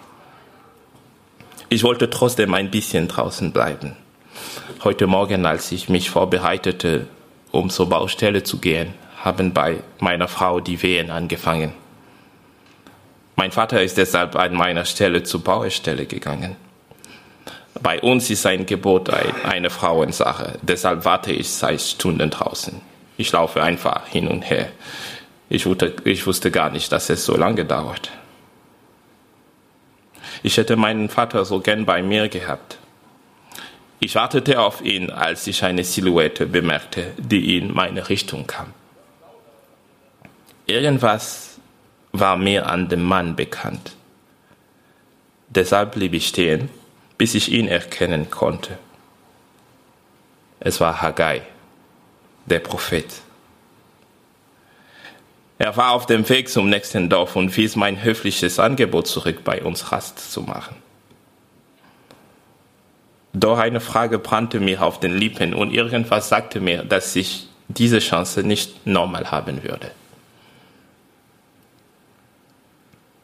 Ich 1.70 1.84
wollte 1.84 2.10
trotzdem 2.10 2.54
ein 2.54 2.70
bisschen 2.70 3.08
draußen 3.08 3.54
bleiben. 3.54 3.96
Heute 4.84 5.08
Morgen, 5.08 5.46
als 5.46 5.72
ich 5.72 5.88
mich 5.88 6.10
vorbereitete, 6.10 7.08
um 7.52 7.70
zur 7.70 7.88
Baustelle 7.88 8.44
zu 8.44 8.58
gehen, 8.58 8.94
haben 9.24 9.54
bei 9.54 9.78
meiner 10.00 10.28
Frau 10.28 10.60
die 10.60 10.84
Wehen 10.84 11.12
angefangen. 11.12 11.72
Mein 13.38 13.54
Vater 13.54 13.82
ist 13.82 13.98
deshalb 13.98 14.36
an 14.36 14.54
meiner 14.54 14.84
Stelle 14.84 15.24
zur 15.24 15.46
Baustelle 15.46 16.06
gegangen. 16.06 16.58
Bei 17.82 18.00
uns 18.00 18.30
ist 18.30 18.46
ein 18.46 18.66
Gebot 18.66 19.10
eine 19.10 19.70
Frauensache, 19.70 20.60
deshalb 20.62 21.04
warte 21.04 21.32
ich 21.32 21.50
seit 21.50 21.82
Stunden 21.82 22.30
draußen. 22.30 22.80
Ich 23.18 23.32
laufe 23.32 23.62
einfach 23.62 24.08
hin 24.08 24.28
und 24.28 24.44
her. 24.44 24.70
Ich 25.50 25.66
wusste, 25.66 25.96
ich 26.06 26.26
wusste 26.28 26.52
gar 26.52 26.70
nicht, 26.70 26.92
dass 26.92 27.10
es 27.10 27.26
so 27.26 27.36
lange 27.36 27.66
dauert. 27.66 28.12
Ich 30.44 30.58
hätte 30.58 30.76
meinen 30.76 31.10
Vater 31.10 31.44
so 31.44 31.60
gern 31.60 31.86
bei 31.86 32.02
mir 32.02 32.30
gehabt. 32.30 32.78
Ich 34.00 34.16
wartete 34.16 34.60
auf 34.60 34.82
ihn, 34.82 35.10
als 35.10 35.46
ich 35.48 35.64
eine 35.64 35.84
Silhouette 35.84 36.48
bemerkte, 36.48 37.12
die 37.18 37.58
in 37.58 37.74
meine 37.74 38.10
Richtung 38.10 38.48
kam. 38.48 38.74
Irgendwas 40.66 41.60
war 42.12 42.38
mir 42.38 42.68
an 42.68 42.90
dem 42.90 43.04
Mann 43.04 43.36
bekannt. 43.36 43.94
Deshalb 45.50 45.94
blieb 45.94 46.14
ich 46.14 46.28
stehen, 46.28 46.70
bis 47.22 47.36
ich 47.36 47.52
ihn 47.52 47.68
erkennen 47.68 48.32
konnte. 48.32 48.80
Es 50.60 50.82
war 50.82 51.04
Haggai, 51.04 51.44
der 52.48 52.58
Prophet. 52.58 53.06
Er 55.60 55.78
war 55.78 55.92
auf 55.92 56.08
dem 56.08 56.28
Weg 56.28 56.50
zum 56.50 56.68
nächsten 56.68 57.12
Dorf 57.12 57.36
und 57.36 57.56
wies 57.56 57.76
mein 57.76 58.02
höfliches 58.02 58.58
Angebot 58.58 59.06
zurück, 59.06 59.44
bei 59.44 59.62
uns 59.62 59.92
Rast 59.92 60.32
zu 60.32 60.42
machen. 60.42 60.76
Doch 63.34 63.60
eine 63.60 63.82
Frage 63.82 64.18
brannte 64.18 64.60
mir 64.60 64.82
auf 64.82 65.00
den 65.00 65.16
Lippen 65.16 65.54
und 65.54 65.72
irgendwas 65.72 66.28
sagte 66.28 66.60
mir, 66.60 66.84
dass 66.84 67.16
ich 67.16 67.48
diese 67.68 68.00
Chance 68.00 68.42
nicht 68.42 68.88
normal 68.88 69.30
haben 69.30 69.62
würde. 69.62 69.92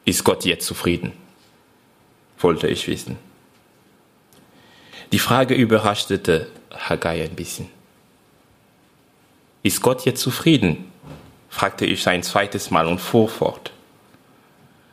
Ist 0.06 0.24
Gott 0.24 0.46
jetzt 0.46 0.68
zufrieden? 0.68 1.14
wollte 2.38 2.68
ich 2.68 2.88
wissen. 2.88 3.27
Die 5.12 5.20
Frage 5.20 5.54
überraschte 5.54 6.48
Haggai 6.72 7.24
ein 7.24 7.36
bisschen. 7.36 7.70
Ist 9.64 9.82
Gott 9.82 10.06
jetzt 10.06 10.22
zufrieden? 10.22 10.92
fragte 11.50 11.86
ich 11.86 12.08
ein 12.08 12.24
zweites 12.24 12.72
Mal 12.72 12.88
und 12.88 13.00
fuhr 13.00 13.30
fort. 13.30 13.72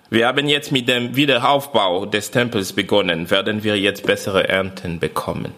Wir 0.09 0.28
haben 0.28 0.47
jetzt 0.49 0.71
mit 0.71 0.88
dem 0.88 1.16
Wiederaufbau 1.16 2.06
des 2.06 2.30
Tempels 2.30 2.73
begonnen, 2.73 3.30
werden 3.30 3.64
wir 3.64 3.78
jetzt 3.78 4.06
bessere 4.06 4.49
Ernten 4.49 5.00
bekommen. 5.00 5.52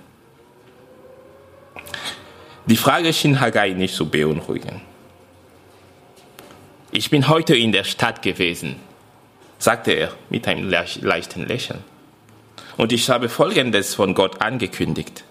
Die 2.65 2.77
Frage 2.77 3.13
schien 3.13 3.41
Haggai 3.41 3.71
nicht 3.71 3.95
zu 3.95 4.09
beunruhigen. 4.09 4.81
Ich 6.91 7.11
bin 7.11 7.29
heute 7.29 7.55
in 7.55 7.73
der 7.73 7.85
Stadt 7.85 8.23
gewesen, 8.23 8.77
sagte 9.59 9.93
er 9.93 10.13
mit 10.31 10.49
einem 10.49 10.69
leichten 10.69 11.47
Lächeln. 11.47 11.85
Und 12.77 12.93
ich 12.93 13.09
habe 13.09 13.29
Folgendes 13.29 13.95
von 13.95 14.15
Gott 14.15 14.43
angekündigt. 14.43 15.25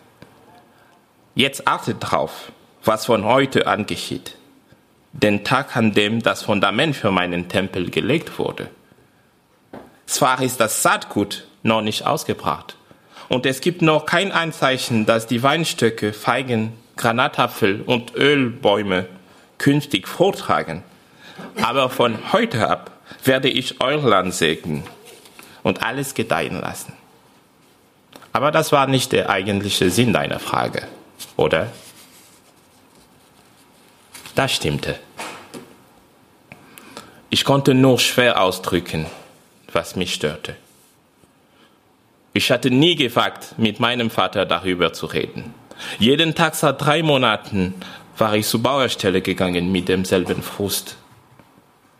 Jetzt 1.35 1.67
achtet 1.67 1.97
drauf, 1.99 2.51
was 2.83 3.05
von 3.05 3.25
heute 3.25 3.67
an 3.67 3.85
geschieht. 3.85 4.35
Den 5.11 5.43
Tag, 5.43 5.75
an 5.77 5.93
dem 5.93 6.21
das 6.21 6.43
Fundament 6.43 6.95
für 6.95 7.11
meinen 7.11 7.47
Tempel 7.47 7.89
gelegt 7.89 8.39
wurde. 8.39 8.69
Zwar 10.05 10.41
ist 10.41 10.59
das 10.59 10.81
Saatgut 10.81 11.47
noch 11.63 11.81
nicht 11.81 12.05
ausgebracht 12.05 12.75
und 13.27 13.45
es 13.45 13.61
gibt 13.61 13.81
noch 13.81 14.05
kein 14.05 14.31
Anzeichen, 14.31 15.05
dass 15.05 15.27
die 15.27 15.41
Weinstöcke, 15.41 16.13
Feigen, 16.13 16.73
Granatapfel 16.95 17.81
und 17.81 18.15
Ölbäume 18.15 19.07
künftig 19.57 20.07
vortragen. 20.07 20.83
Aber 21.61 21.89
von 21.89 22.31
heute 22.31 22.69
ab 22.69 22.91
werde 23.23 23.49
ich 23.49 23.81
euer 23.81 24.01
Land 24.01 24.33
segnen 24.33 24.83
und 25.63 25.83
alles 25.83 26.13
gedeihen 26.13 26.61
lassen. 26.61 26.93
Aber 28.35 28.51
das 28.51 28.73
war 28.73 28.85
nicht 28.85 29.13
der 29.13 29.29
eigentliche 29.29 29.89
Sinn 29.89 30.11
deiner 30.11 30.39
Frage, 30.39 30.89
oder? 31.37 31.71
Das 34.35 34.51
stimmte. 34.51 34.99
Ich 37.29 37.45
konnte 37.45 37.73
nur 37.73 37.97
schwer 37.97 38.41
ausdrücken, 38.41 39.05
was 39.71 39.95
mich 39.95 40.13
störte. 40.13 40.57
Ich 42.33 42.51
hatte 42.51 42.71
nie 42.71 42.97
gewagt, 42.97 43.55
mit 43.57 43.79
meinem 43.79 44.09
Vater 44.09 44.45
darüber 44.45 44.91
zu 44.91 45.05
reden. 45.05 45.53
Jeden 45.97 46.35
Tag 46.35 46.55
seit 46.55 46.81
drei 46.81 47.03
Monaten 47.03 47.73
war 48.17 48.35
ich 48.35 48.47
zur 48.47 48.61
Bauerstelle 48.61 49.21
gegangen 49.21 49.71
mit 49.71 49.87
demselben 49.87 50.43
Frust. 50.43 50.97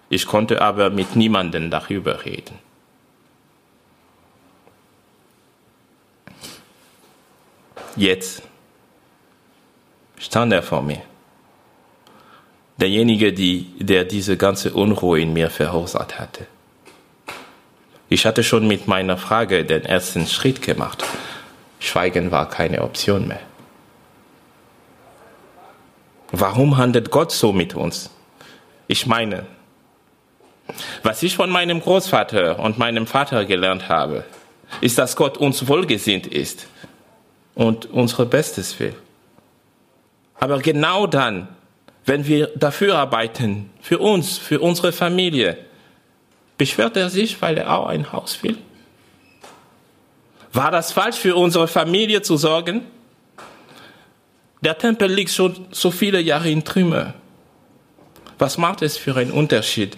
Ich 0.10 0.26
konnte 0.26 0.62
aber 0.62 0.90
mit 0.90 1.16
niemandem 1.16 1.72
darüber 1.72 2.26
reden. 2.26 2.65
Jetzt 7.96 8.42
stand 10.18 10.52
er 10.52 10.64
vor 10.64 10.82
mir. 10.82 11.02
Derjenige, 12.78 13.32
die, 13.32 13.68
der 13.80 14.04
diese 14.04 14.36
ganze 14.36 14.74
Unruhe 14.74 15.22
in 15.22 15.32
mir 15.32 15.50
verursacht 15.50 16.20
hatte. 16.20 16.46
Ich 18.10 18.26
hatte 18.26 18.44
schon 18.44 18.68
mit 18.68 18.88
meiner 18.88 19.18
Frage 19.18 19.64
den 19.64 19.86
ersten 19.86 20.28
Schritt 20.28 20.62
gemacht. 20.62 21.06
Schweigen 21.80 22.32
war 22.32 22.50
keine 22.50 22.82
Option 22.82 23.28
mehr. 23.28 23.40
Warum 26.32 26.76
handelt 26.76 27.12
Gott 27.12 27.32
so 27.32 27.54
mit 27.54 27.76
uns? 27.76 28.10
Ich 28.88 29.06
meine, 29.06 29.46
was 31.02 31.24
ich 31.24 31.38
von 31.38 31.50
meinem 31.50 31.80
Großvater 31.80 32.60
und 32.60 32.78
meinem 32.78 33.08
Vater 33.08 33.46
gelernt 33.46 33.88
habe, 33.88 34.26
ist, 34.82 34.98
dass 34.98 35.16
Gott 35.16 35.38
uns 35.38 35.68
wohlgesinnt 35.70 36.28
ist 36.28 36.68
und 37.56 37.88
unser 37.88 38.26
Bestes 38.26 38.80
will. 38.80 38.96
Aber 40.40 40.60
genau 40.60 41.08
dann, 41.08 41.48
wenn 42.06 42.28
wir 42.28 42.48
dafür 42.56 42.98
arbeiten, 42.98 43.70
für 43.82 44.00
uns, 44.00 44.38
für 44.38 44.60
unsere 44.60 44.92
Familie, 44.92 45.58
beschwert 46.58 46.98
er 46.98 47.10
sich, 47.10 47.42
weil 47.42 47.58
er 47.58 47.78
auch 47.78 47.88
ein 47.88 48.12
Haus 48.12 48.44
will? 48.44 48.58
War 50.54 50.72
das 50.72 50.92
falsch 50.92 51.18
für 51.18 51.36
unsere 51.36 51.68
Familie 51.68 52.22
zu 52.22 52.38
sorgen? 52.38 52.86
Der 54.62 54.78
Tempel 54.78 55.12
liegt 55.12 55.32
schon 55.32 55.68
so 55.72 55.92
viele 55.92 56.20
Jahre 56.22 56.50
in 56.50 56.64
Trümmer. 56.64 57.14
Was 58.38 58.58
macht 58.58 58.82
es 58.82 58.98
für 58.98 59.16
einen 59.16 59.32
Unterschied, 59.32 59.98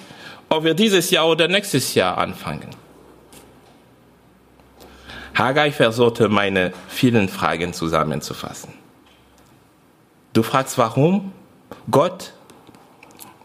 ob 0.50 0.63
wir 0.63 0.74
dieses 0.74 1.12
Jahr 1.12 1.28
oder 1.28 1.48
nächstes 1.48 1.93
Jahr 1.93 2.17
anfangen. 2.17 2.70
Haggai 5.38 5.71
versuchte 5.71 6.30
meine 6.30 6.73
vielen 6.88 7.30
Fragen 7.30 7.71
zusammenzufassen. 7.71 8.73
Du 10.34 10.41
fragst, 10.41 10.78
warum? 10.80 11.32
Gott, 11.91 12.34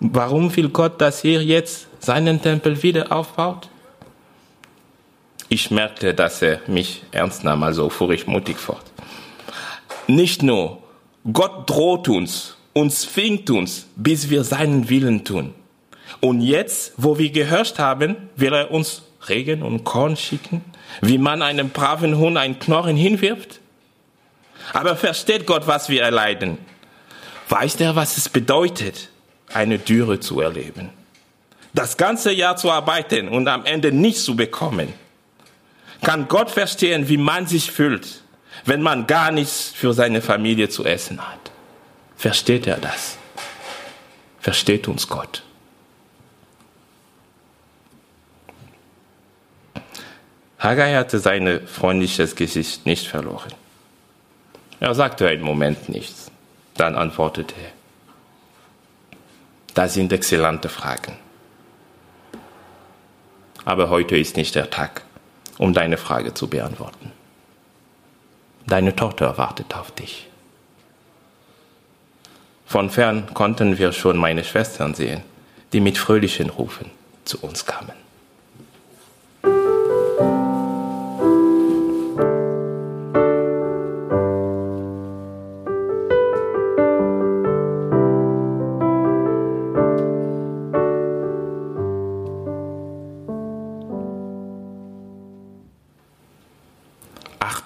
warum 0.00 0.54
will 0.56 0.70
Gott, 0.70 1.00
dass 1.00 1.22
er 1.22 1.42
jetzt 1.42 1.88
seinen 2.00 2.40
Tempel 2.40 2.82
wieder 2.82 3.12
aufbaut? 3.12 3.68
Ich 5.50 5.70
merkte, 5.70 6.14
dass 6.14 6.40
er 6.40 6.60
mich 6.66 7.02
ernst 7.12 7.44
nahm, 7.44 7.62
also 7.62 7.90
fuhr 7.90 8.10
ich 8.10 8.26
mutig 8.26 8.56
fort. 8.56 8.84
Nicht 10.06 10.42
nur, 10.42 10.82
Gott 11.30 11.68
droht 11.68 12.08
uns 12.08 12.56
und 12.72 12.90
zwingt 12.90 13.50
uns, 13.50 13.86
bis 13.96 14.30
wir 14.30 14.44
seinen 14.44 14.88
Willen 14.88 15.24
tun. 15.24 15.52
Und 16.20 16.40
jetzt, 16.40 16.94
wo 16.96 17.18
wir 17.18 17.30
gehört 17.30 17.78
haben, 17.78 18.16
will 18.36 18.54
er 18.54 18.70
uns 18.70 19.02
Regen 19.28 19.62
und 19.62 19.84
Korn 19.84 20.16
schicken, 20.16 20.64
wie 21.00 21.18
man 21.18 21.42
einem 21.42 21.70
braven 21.70 22.16
Hund 22.16 22.36
ein 22.36 22.58
Knochen 22.58 22.96
hinwirft? 22.96 23.60
Aber 24.72 24.96
versteht 24.96 25.46
Gott, 25.46 25.66
was 25.66 25.88
wir 25.88 26.02
erleiden? 26.02 26.58
Weiß 27.48 27.76
er, 27.76 27.96
was 27.96 28.16
es 28.16 28.28
bedeutet, 28.28 29.08
eine 29.52 29.78
Dürre 29.78 30.20
zu 30.20 30.40
erleben? 30.40 30.90
Das 31.74 31.96
ganze 31.96 32.32
Jahr 32.32 32.56
zu 32.56 32.70
arbeiten 32.70 33.28
und 33.28 33.48
am 33.48 33.64
Ende 33.64 33.92
nichts 33.92 34.24
zu 34.24 34.36
bekommen? 34.36 34.92
Kann 36.02 36.28
Gott 36.28 36.50
verstehen, 36.50 37.08
wie 37.08 37.16
man 37.16 37.46
sich 37.46 37.70
fühlt, 37.70 38.22
wenn 38.64 38.82
man 38.82 39.06
gar 39.06 39.30
nichts 39.30 39.72
für 39.74 39.94
seine 39.94 40.20
Familie 40.20 40.68
zu 40.68 40.84
essen 40.84 41.20
hat? 41.20 41.50
Versteht 42.16 42.66
er 42.66 42.78
das? 42.78 43.16
Versteht 44.40 44.88
uns 44.88 45.08
Gott? 45.08 45.42
Haggai 50.62 50.94
hatte 50.94 51.18
sein 51.18 51.66
freundliches 51.66 52.36
Gesicht 52.36 52.86
nicht 52.86 53.08
verloren. 53.08 53.52
Er 54.78 54.94
sagte 54.94 55.26
einen 55.26 55.42
Moment 55.42 55.88
nichts. 55.88 56.30
Dann 56.76 56.94
antwortete 56.94 57.54
er. 57.54 57.72
Das 59.74 59.94
sind 59.94 60.12
exzellente 60.12 60.68
Fragen. 60.68 61.16
Aber 63.64 63.90
heute 63.90 64.16
ist 64.16 64.36
nicht 64.36 64.54
der 64.54 64.70
Tag. 64.70 65.02
um 65.58 65.72
deine 65.74 65.96
Frage 65.96 66.34
zu 66.34 66.48
beantworten. 66.48 67.12
Deine 68.66 68.96
Tochter 68.96 69.36
wartet 69.38 69.76
auf 69.76 69.90
dich. 69.90 70.28
Von 72.66 72.90
fern 72.90 73.32
konnten 73.34 73.78
wir 73.78 73.92
schon 73.92 74.16
meine 74.16 74.44
Schwestern 74.44 74.94
sehen, 74.94 75.22
die 75.72 75.80
mit 75.80 75.98
fröhlichen 75.98 76.50
Rufen 76.50 76.90
zu 77.24 77.38
uns 77.42 77.66
kamen. 77.66 77.92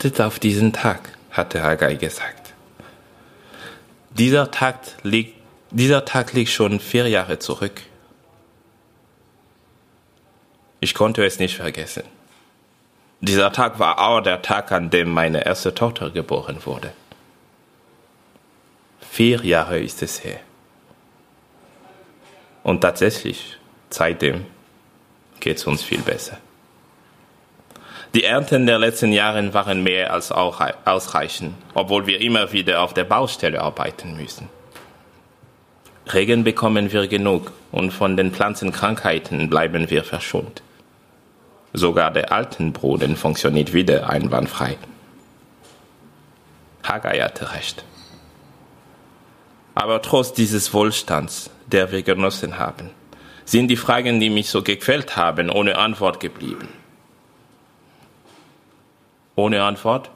Achtet 0.06 0.20
auf 0.20 0.38
diesen 0.38 0.72
Tag, 0.72 1.00
hatte 1.32 1.64
Haggai 1.64 1.96
gesagt. 1.96 2.54
Dieser 4.10 4.52
Tag 4.52 4.78
liegt, 5.02 5.34
dieser 5.72 6.04
Tag 6.04 6.32
liegt 6.32 6.50
schon 6.50 6.78
vier 6.78 7.08
Jahre 7.08 7.40
zurück. 7.40 7.82
Ich 10.78 10.94
konnte 10.94 11.26
es 11.26 11.40
nicht 11.40 11.56
vergessen. 11.56 12.04
Dieser 13.20 13.50
Tag 13.50 13.80
war 13.80 13.98
auch 13.98 14.20
der 14.20 14.42
Tag, 14.42 14.70
an 14.70 14.90
dem 14.90 15.10
meine 15.10 15.44
erste 15.44 15.74
Tochter 15.74 16.10
geboren 16.10 16.58
wurde. 16.64 16.92
Vier 19.10 19.44
Jahre 19.44 19.80
ist 19.80 20.02
es 20.02 20.22
her. 20.22 20.38
Und 22.62 22.82
tatsächlich, 22.82 23.58
seitdem 23.90 24.46
geht 25.40 25.56
es 25.56 25.66
uns 25.66 25.82
viel 25.82 26.02
besser. 26.02 26.38
Die 28.16 28.24
Ernten 28.24 28.64
der 28.64 28.78
letzten 28.78 29.12
Jahre 29.12 29.52
waren 29.52 29.82
mehr 29.82 30.10
als 30.10 30.32
ausreichend, 30.32 31.52
obwohl 31.74 32.06
wir 32.06 32.18
immer 32.22 32.50
wieder 32.50 32.80
auf 32.80 32.94
der 32.94 33.04
Baustelle 33.04 33.60
arbeiten 33.60 34.16
müssen. 34.16 34.48
Regen 36.10 36.42
bekommen 36.42 36.90
wir 36.90 37.08
genug 37.08 37.52
und 37.72 37.90
von 37.90 38.16
den 38.16 38.32
Pflanzenkrankheiten 38.32 39.50
bleiben 39.50 39.90
wir 39.90 40.02
verschont. 40.02 40.62
Sogar 41.74 42.10
der 42.10 42.32
Altenboden 42.32 43.16
funktioniert 43.16 43.74
wieder 43.74 44.08
einwandfrei. 44.08 44.78
Haggai 46.84 47.18
hatte 47.20 47.52
recht. 47.52 47.84
Aber 49.74 50.00
trotz 50.00 50.32
dieses 50.32 50.72
Wohlstands, 50.72 51.50
der 51.66 51.92
wir 51.92 52.02
genossen 52.02 52.58
haben, 52.58 52.88
sind 53.44 53.68
die 53.68 53.76
Fragen, 53.76 54.20
die 54.20 54.30
mich 54.30 54.48
so 54.48 54.62
gequält 54.62 55.18
haben, 55.18 55.50
ohne 55.50 55.76
Antwort 55.76 56.18
geblieben. 56.18 56.68
Ohne 59.36 59.62
Antwort 59.62 60.10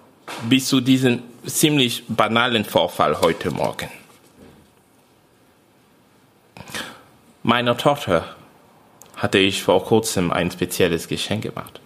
bis 0.48 0.68
zu 0.68 0.80
diesem 0.80 1.22
ziemlich 1.46 2.04
banalen 2.08 2.64
Vorfall 2.64 3.20
heute 3.20 3.50
Morgen. 3.50 3.88
Meiner 7.42 7.76
Tochter 7.76 8.34
hatte 9.16 9.38
ich 9.38 9.62
vor 9.62 9.84
kurzem 9.84 10.30
ein 10.30 10.50
spezielles 10.50 11.06
Geschenk 11.06 11.42
gemacht. 11.42 11.80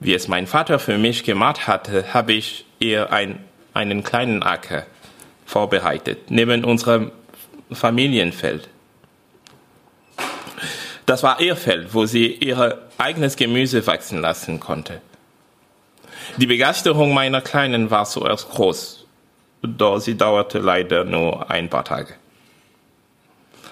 Wie 0.00 0.14
es 0.14 0.28
mein 0.28 0.46
Vater 0.46 0.78
für 0.78 0.96
mich 0.96 1.24
gemacht 1.24 1.66
hatte, 1.66 2.14
habe 2.14 2.32
ich 2.32 2.64
ihr 2.78 3.12
ein, 3.12 3.44
einen 3.74 4.02
kleinen 4.02 4.42
Acker 4.42 4.86
vorbereitet, 5.44 6.30
neben 6.30 6.64
unserem 6.64 7.10
Familienfeld. 7.70 8.68
Das 11.04 11.22
war 11.22 11.40
ihr 11.40 11.56
Feld, 11.56 11.92
wo 11.94 12.06
sie 12.06 12.26
ihr 12.26 12.78
eigenes 12.96 13.36
Gemüse 13.36 13.86
wachsen 13.86 14.20
lassen 14.20 14.60
konnte. 14.60 15.00
Die 16.36 16.46
Begeisterung 16.46 17.14
meiner 17.14 17.40
Kleinen 17.40 17.90
war 17.90 18.04
zuerst 18.04 18.50
groß, 18.50 19.06
doch 19.62 19.98
sie 19.98 20.16
dauerte 20.16 20.58
leider 20.58 21.04
nur 21.04 21.50
ein 21.50 21.68
paar 21.68 21.84
Tage. 21.84 22.14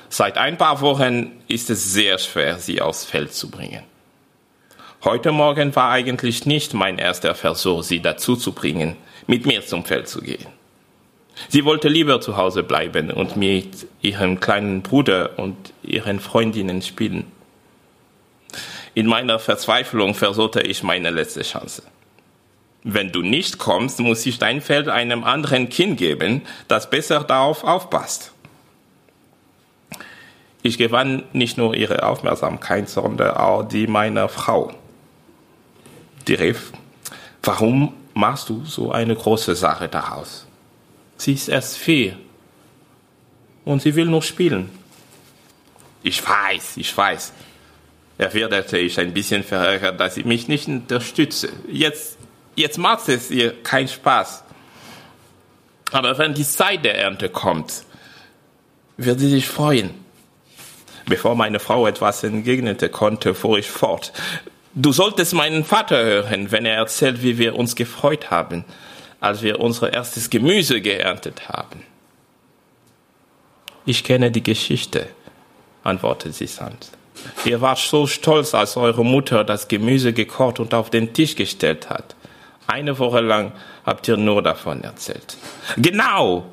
Seit 0.09 0.38
ein 0.38 0.57
paar 0.57 0.81
Wochen 0.81 1.33
ist 1.49 1.69
es 1.71 1.92
sehr 1.92 2.19
schwer, 2.19 2.59
sie 2.59 2.81
aufs 2.81 3.05
Feld 3.05 3.33
zu 3.33 3.51
bringen. 3.51 3.83
Heute 5.05 5.31
Morgen 5.31 5.77
war 5.77 5.90
eigentlich 5.90 6.47
nicht 6.47 6.75
mein 6.75 6.99
erster 6.99 7.35
Versuch, 7.35 7.83
sie 7.83 8.01
dazu 8.01 8.35
zu 8.35 8.53
bringen, 8.53 8.97
mit 9.27 9.47
mir 9.47 9.64
zum 9.64 9.85
Feld 9.85 10.09
zu 10.09 10.21
gehen. 10.21 10.47
Sie 11.49 11.64
wollte 11.64 11.88
lieber 11.88 12.21
zu 12.21 12.37
Hause 12.37 12.62
bleiben 12.62 13.11
und 13.11 13.37
mit 13.37 13.87
ihrem 14.01 14.40
kleinen 14.40 14.83
Bruder 14.83 15.38
und 15.38 15.57
ihren 15.83 16.19
Freundinnen 16.19 16.83
spielen. 16.83 17.31
In 18.95 19.07
meiner 19.07 19.38
Verzweiflung 19.38 20.14
versuchte 20.14 20.62
ich 20.62 20.83
meine 20.83 21.11
letzte 21.11 21.42
Chance. 21.42 21.83
Wenn 22.88 23.11
du 23.11 23.20
nicht 23.20 23.59
kommst, 23.59 23.99
muss 23.99 24.25
ich 24.27 24.38
dein 24.38 24.61
Feld 24.61 24.87
einem 24.87 25.25
anderen 25.25 25.68
Kind 25.68 25.99
geben, 25.99 26.42
das 26.68 26.88
besser 26.88 27.25
darauf 27.25 27.64
aufpasst. 27.64 28.31
Ich 30.62 30.79
gewann 30.79 31.25
nicht 31.33 31.59
nur 31.59 31.75
ihre 31.75 32.05
Aufmerksamkeit, 32.05 32.88
sondern 32.88 33.37
auch 33.37 33.64
die 33.64 33.88
meiner 33.88 34.29
Frau. 34.29 34.72
Die 36.29 36.35
rief, 36.35 36.70
warum 37.42 37.92
machst 38.14 38.51
du 38.51 38.64
so 38.64 38.92
eine 38.92 39.16
große 39.16 39.57
Sache 39.57 39.88
daraus? 39.88 40.46
Sie 41.16 41.33
ist 41.33 41.49
erst 41.49 41.79
vier 41.79 42.16
und 43.64 43.83
sie 43.83 43.96
will 43.96 44.07
nur 44.07 44.22
spielen. 44.22 44.70
Ich 46.05 46.25
weiß, 46.25 46.77
ich 46.77 46.96
weiß, 46.96 47.33
erwiderte 48.16 48.79
ich 48.79 49.01
ein 49.01 49.12
bisschen 49.12 49.42
verärgert, 49.42 49.99
dass 49.99 50.14
sie 50.14 50.22
mich 50.22 50.46
nicht 50.46 50.68
unterstütze. 50.68 51.49
Jetzt, 51.66 52.16
jetzt 52.57 52.79
macht 52.79 53.09
es 53.09 53.31
ihr 53.31 53.62
keinen 53.62 53.88
Spaß. 53.88 54.42
Aber 55.92 56.19
wenn 56.19 56.35
die 56.35 56.45
Zeit 56.45 56.85
der 56.85 56.99
Ernte 56.99 57.29
kommt, 57.29 57.85
wird 58.97 59.21
sie 59.21 59.31
sich 59.31 59.47
freuen. 59.47 59.90
Bevor 61.07 61.37
meine 61.37 61.61
Frau 61.61 61.87
etwas 61.87 62.25
entgegnete 62.25 62.88
konnte, 62.88 63.35
fuhr 63.35 63.59
ich 63.59 63.71
fort. 63.71 64.12
Du 64.75 64.92
solltest 64.92 65.33
meinen 65.35 65.64
Vater 65.64 66.05
hören, 66.05 66.51
wenn 66.51 66.66
er 66.66 66.75
erzählt, 66.75 67.23
wie 67.23 67.38
wir 67.38 67.55
uns 67.55 67.77
gefreut 67.77 68.31
haben, 68.31 68.64
als 69.21 69.42
wir 69.42 69.61
unser 69.61 69.92
erstes 69.92 70.29
Gemüse 70.29 70.81
geerntet 70.81 71.49
haben. 71.49 71.83
Ich 73.85 74.03
kenne 74.03 74.33
die 74.33 74.42
Geschichte, 74.42 75.07
antwortete 75.85 76.33
sie 76.33 76.49
sanft. 76.49 76.90
Ihr 77.45 77.61
wart 77.61 77.79
so 77.79 78.09
stolz, 78.09 78.53
als 78.53 78.77
eure 78.77 79.05
Mutter 79.05 79.45
das 79.45 79.69
Gemüse 79.69 80.12
gekocht 80.12 80.59
und 80.59 80.75
auf 80.75 80.90
den 80.90 81.14
Tisch 81.14 81.37
gestellt 81.37 81.88
hat. 81.88 82.15
Eine 82.66 82.98
Woche 82.98 83.20
lang 83.20 83.52
habt 83.85 84.09
ihr 84.09 84.16
nur 84.16 84.42
davon 84.42 84.83
erzählt. 84.83 85.37
Genau! 85.76 86.46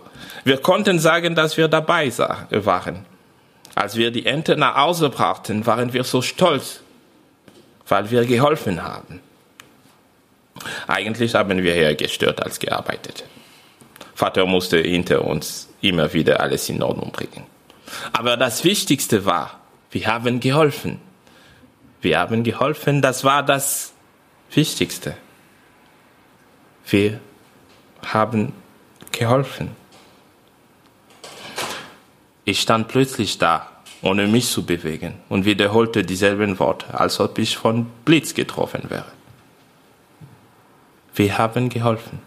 Wir 0.43 0.57
konnten 0.57 0.99
sagen, 0.99 1.35
dass 1.35 1.57
wir 1.57 1.67
dabei 1.67 2.11
waren. 2.51 3.05
Als 3.75 3.95
wir 3.95 4.11
die 4.11 4.25
Ente 4.25 4.55
nach 4.55 4.75
Hause 4.75 5.09
brachten, 5.09 5.65
waren 5.65 5.93
wir 5.93 6.03
so 6.03 6.21
stolz, 6.21 6.81
weil 7.87 8.11
wir 8.11 8.25
geholfen 8.25 8.83
haben. 8.83 9.21
Eigentlich 10.87 11.33
haben 11.33 11.63
wir 11.63 11.73
eher 11.73 11.95
gestört 11.95 12.43
als 12.43 12.59
gearbeitet. 12.59 13.23
Vater 14.13 14.45
musste 14.45 14.77
hinter 14.77 15.25
uns 15.25 15.69
immer 15.81 16.13
wieder 16.13 16.39
alles 16.39 16.69
in 16.69 16.83
Ordnung 16.83 17.11
bringen. 17.11 17.45
Aber 18.11 18.37
das 18.37 18.63
Wichtigste 18.63 19.25
war, 19.25 19.59
wir 19.91 20.07
haben 20.07 20.39
geholfen. 20.39 20.99
Wir 22.01 22.19
haben 22.19 22.43
geholfen, 22.43 23.01
das 23.01 23.23
war 23.23 23.43
das 23.43 23.93
Wichtigste. 24.53 25.15
Wir 26.93 27.19
haben 28.05 28.53
geholfen. 29.11 29.71
Ich 32.45 32.61
stand 32.61 32.87
plötzlich 32.87 33.39
da, 33.39 33.67
ohne 34.03 34.27
mich 34.27 34.47
zu 34.47 34.63
bewegen, 34.63 35.15
und 35.27 35.43
wiederholte 35.43 36.03
dieselben 36.03 36.59
Worte, 36.59 36.93
als 36.93 37.19
ob 37.19 37.39
ich 37.39 37.57
von 37.57 37.87
Blitz 38.05 38.35
getroffen 38.35 38.91
wäre. 38.91 39.11
Wir 41.15 41.35
haben 41.39 41.69
geholfen. 41.69 42.21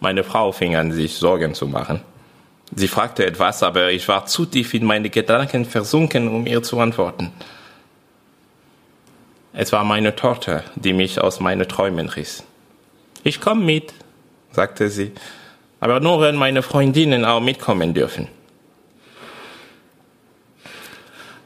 Meine 0.00 0.24
Frau 0.24 0.50
fing 0.50 0.74
an, 0.74 0.90
sich 0.90 1.14
Sorgen 1.14 1.54
zu 1.54 1.68
machen. 1.68 2.00
Sie 2.74 2.88
fragte 2.88 3.24
etwas, 3.24 3.62
aber 3.62 3.92
ich 3.92 4.08
war 4.08 4.26
zu 4.26 4.46
tief 4.46 4.74
in 4.74 4.84
meine 4.84 5.10
Gedanken 5.10 5.64
versunken, 5.64 6.26
um 6.26 6.44
ihr 6.44 6.64
zu 6.64 6.80
antworten. 6.80 7.30
Es 9.52 9.72
war 9.72 9.84
meine 9.84 10.14
Tochter, 10.16 10.64
die 10.76 10.92
mich 10.92 11.20
aus 11.20 11.40
meinen 11.40 11.68
Träumen 11.68 12.08
riss. 12.08 12.44
Ich 13.24 13.40
komme 13.40 13.64
mit, 13.64 13.92
sagte 14.52 14.88
sie 14.88 15.12
aber 15.80 15.98
nur 15.98 16.20
wenn 16.20 16.36
meine 16.36 16.62
Freundinnen 16.62 17.24
auch 17.24 17.40
mitkommen 17.40 17.94
dürfen. 17.94 18.28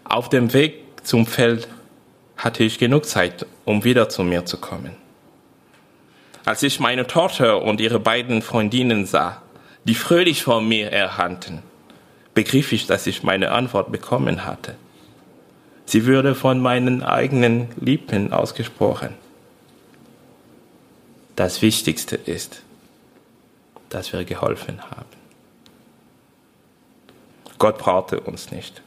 Auf 0.02 0.28
dem 0.28 0.52
Weg 0.52 0.82
zum 1.04 1.24
Feld 1.26 1.68
hatte 2.36 2.64
ich 2.64 2.78
genug 2.78 3.06
Zeit, 3.06 3.46
um 3.64 3.84
wieder 3.84 4.08
zu 4.08 4.22
mir 4.24 4.44
zu 4.44 4.58
kommen. 4.58 4.96
Als 6.44 6.62
ich 6.62 6.78
meine 6.78 7.06
Tochter 7.06 7.62
und 7.62 7.80
ihre 7.80 8.00
beiden 8.00 8.42
Freundinnen 8.42 9.06
sah, 9.06 9.40
die 9.84 9.94
fröhlich 9.94 10.42
vor 10.42 10.60
mir 10.60 10.90
erhannten, 10.92 11.62
begriff 12.34 12.72
ich, 12.72 12.86
dass 12.86 13.06
ich 13.06 13.22
meine 13.22 13.52
Antwort 13.52 13.92
bekommen 13.92 14.44
hatte. 14.44 14.74
Sie 15.86 16.06
würde 16.06 16.34
von 16.34 16.60
meinen 16.60 17.02
eigenen 17.02 17.68
Lippen 17.76 18.32
ausgesprochen. 18.32 19.14
Das 21.36 21.62
Wichtigste 21.62 22.16
ist, 22.16 22.62
dass 23.90 24.12
wir 24.12 24.24
geholfen 24.24 24.82
haben. 24.82 25.24
Gott 27.58 27.78
brauchte 27.78 28.20
uns 28.20 28.50
nicht, 28.50 28.82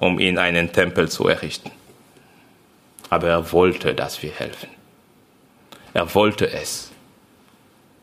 um 0.00 0.18
ihn 0.18 0.38
einen 0.38 0.72
Tempel 0.72 1.08
zu 1.08 1.28
errichten. 1.28 1.70
Aber 3.10 3.28
er 3.28 3.52
wollte, 3.52 3.94
dass 3.94 4.22
wir 4.22 4.32
helfen. 4.32 4.68
Er 5.94 6.14
wollte 6.14 6.50
es, 6.50 6.90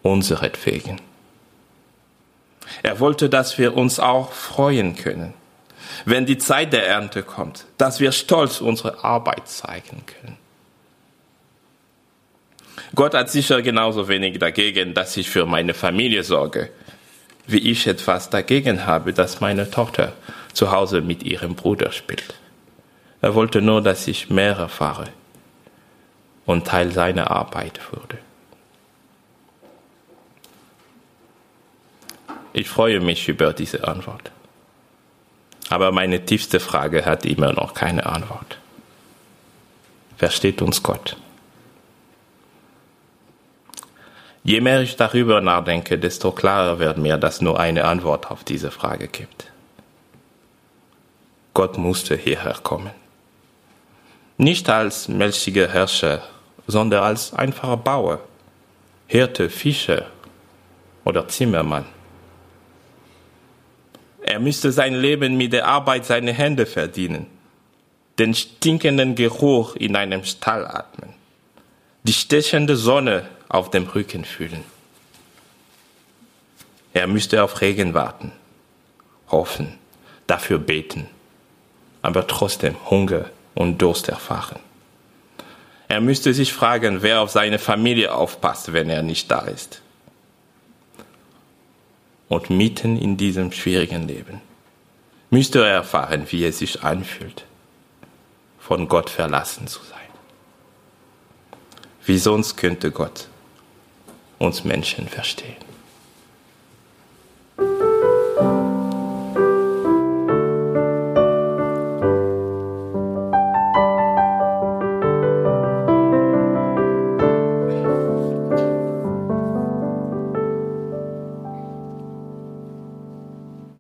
unseretwegen. 0.01 0.99
Er 2.83 2.99
wollte, 2.99 3.29
dass 3.29 3.57
wir 3.57 3.75
uns 3.75 3.99
auch 3.99 4.31
freuen 4.31 4.95
können, 4.95 5.33
wenn 6.05 6.25
die 6.25 6.37
Zeit 6.37 6.71
der 6.71 6.87
Ernte 6.87 7.23
kommt, 7.23 7.65
dass 7.77 7.99
wir 7.99 8.11
stolz 8.11 8.61
unsere 8.61 9.03
Arbeit 9.03 9.47
zeigen 9.47 10.03
können. 10.05 10.37
Gott 12.93 13.13
hat 13.13 13.29
sicher 13.29 13.61
genauso 13.61 14.07
wenig 14.07 14.39
dagegen, 14.39 14.93
dass 14.93 15.17
ich 15.17 15.29
für 15.29 15.45
meine 15.45 15.73
Familie 15.73 16.23
sorge, 16.23 16.69
wie 17.47 17.71
ich 17.71 17.87
etwas 17.87 18.29
dagegen 18.29 18.85
habe, 18.85 19.13
dass 19.13 19.41
meine 19.41 19.69
Tochter 19.69 20.13
zu 20.53 20.71
Hause 20.71 21.01
mit 21.01 21.23
ihrem 21.23 21.55
Bruder 21.55 21.91
spielt. 21.91 22.35
Er 23.21 23.33
wollte 23.33 23.61
nur, 23.61 23.81
dass 23.81 24.07
ich 24.07 24.29
mehr 24.29 24.55
erfahre 24.55 25.07
und 26.45 26.67
Teil 26.67 26.91
seiner 26.91 27.31
Arbeit 27.31 27.79
wurde. 27.91 28.19
Ich 32.53 32.69
freue 32.69 33.01
mich 33.01 33.27
über 33.27 33.51
diese 33.51 33.85
Antwort. 33.85 34.31
Aber 35.69 35.91
meine 35.91 36.25
tiefste 36.25 36.59
Frage 36.59 37.05
hat 37.05 37.25
immer 37.25 37.53
noch 37.53 37.73
keine 37.73 38.05
Antwort. 38.05 38.57
Versteht 40.17 40.61
uns 40.61 40.83
Gott? 40.83 41.17
Je 44.43 44.61
mehr 44.61 44.81
ich 44.81 44.95
darüber 44.95 45.41
nachdenke, 45.41 45.97
desto 45.97 46.31
klarer 46.31 46.77
wird 46.77 46.99
mir, 46.99 47.17
dass 47.17 47.41
nur 47.41 47.59
eine 47.59 47.85
Antwort 47.85 48.29
auf 48.29 48.43
diese 48.43 48.69
Frage 48.69 49.07
gibt. 49.07 49.51
Gott 51.55 51.79
musste 51.79 52.15
hierher 52.15 52.55
kommen. 52.61 52.91
Nicht 54.37 54.69
als 54.69 55.07
mächtiger 55.07 55.67
Herrscher, 55.67 56.21
sondern 56.67 57.03
als 57.03 57.33
einfacher 57.33 57.77
Bauer, 57.77 58.19
Hirte, 59.07 59.49
Fischer 59.49 60.07
oder 61.05 61.27
Zimmermann. 61.27 61.85
Er 64.27 64.39
müsste 64.39 64.71
sein 64.71 64.95
Leben 64.95 65.37
mit 65.37 65.53
der 65.53 65.67
Arbeit 65.67 66.03
seiner 66.03 66.33
Hände 66.33 66.65
verdienen, 66.65 67.27
den 68.17 68.33
stinkenden 68.33 69.13
Geruch 69.13 69.75
in 69.75 69.95
einem 69.95 70.23
Stall 70.23 70.65
atmen, 70.65 71.13
die 72.01 72.13
stechende 72.13 72.75
Sonne 72.75 73.29
auf 73.49 73.69
dem 73.69 73.83
Rücken 73.83 74.25
fühlen. 74.25 74.63
Er 76.91 77.05
müsste 77.05 77.43
auf 77.43 77.61
Regen 77.61 77.93
warten, 77.93 78.31
hoffen, 79.29 79.77
dafür 80.25 80.57
beten, 80.57 81.07
aber 82.01 82.25
trotzdem 82.25 82.75
Hunger 82.89 83.29
und 83.53 83.79
Durst 83.79 84.09
erfahren. 84.09 84.59
Er 85.87 86.01
müsste 86.01 86.33
sich 86.33 86.51
fragen, 86.51 87.03
wer 87.03 87.21
auf 87.21 87.29
seine 87.29 87.59
Familie 87.59 88.11
aufpasst, 88.11 88.73
wenn 88.73 88.89
er 88.89 89.03
nicht 89.03 89.29
da 89.29 89.41
ist. 89.41 89.83
Und 92.27 92.49
mitten 92.49 92.97
in 92.97 93.17
diesem 93.17 93.51
schwierigen 93.51 94.07
Leben 94.07 94.41
müsste 95.29 95.59
er 95.59 95.73
erfahren, 95.73 96.25
wie 96.29 96.45
es 96.45 96.59
sich 96.59 96.83
anfühlt, 96.83 97.45
von 98.59 98.87
Gott 98.87 99.09
verlassen 99.09 99.67
zu 99.67 99.79
sein. 99.83 99.99
Wie 102.05 102.17
sonst 102.17 102.55
könnte 102.55 102.91
Gott 102.91 103.27
uns 104.39 104.63
Menschen 104.63 105.07
verstehen. 105.07 105.64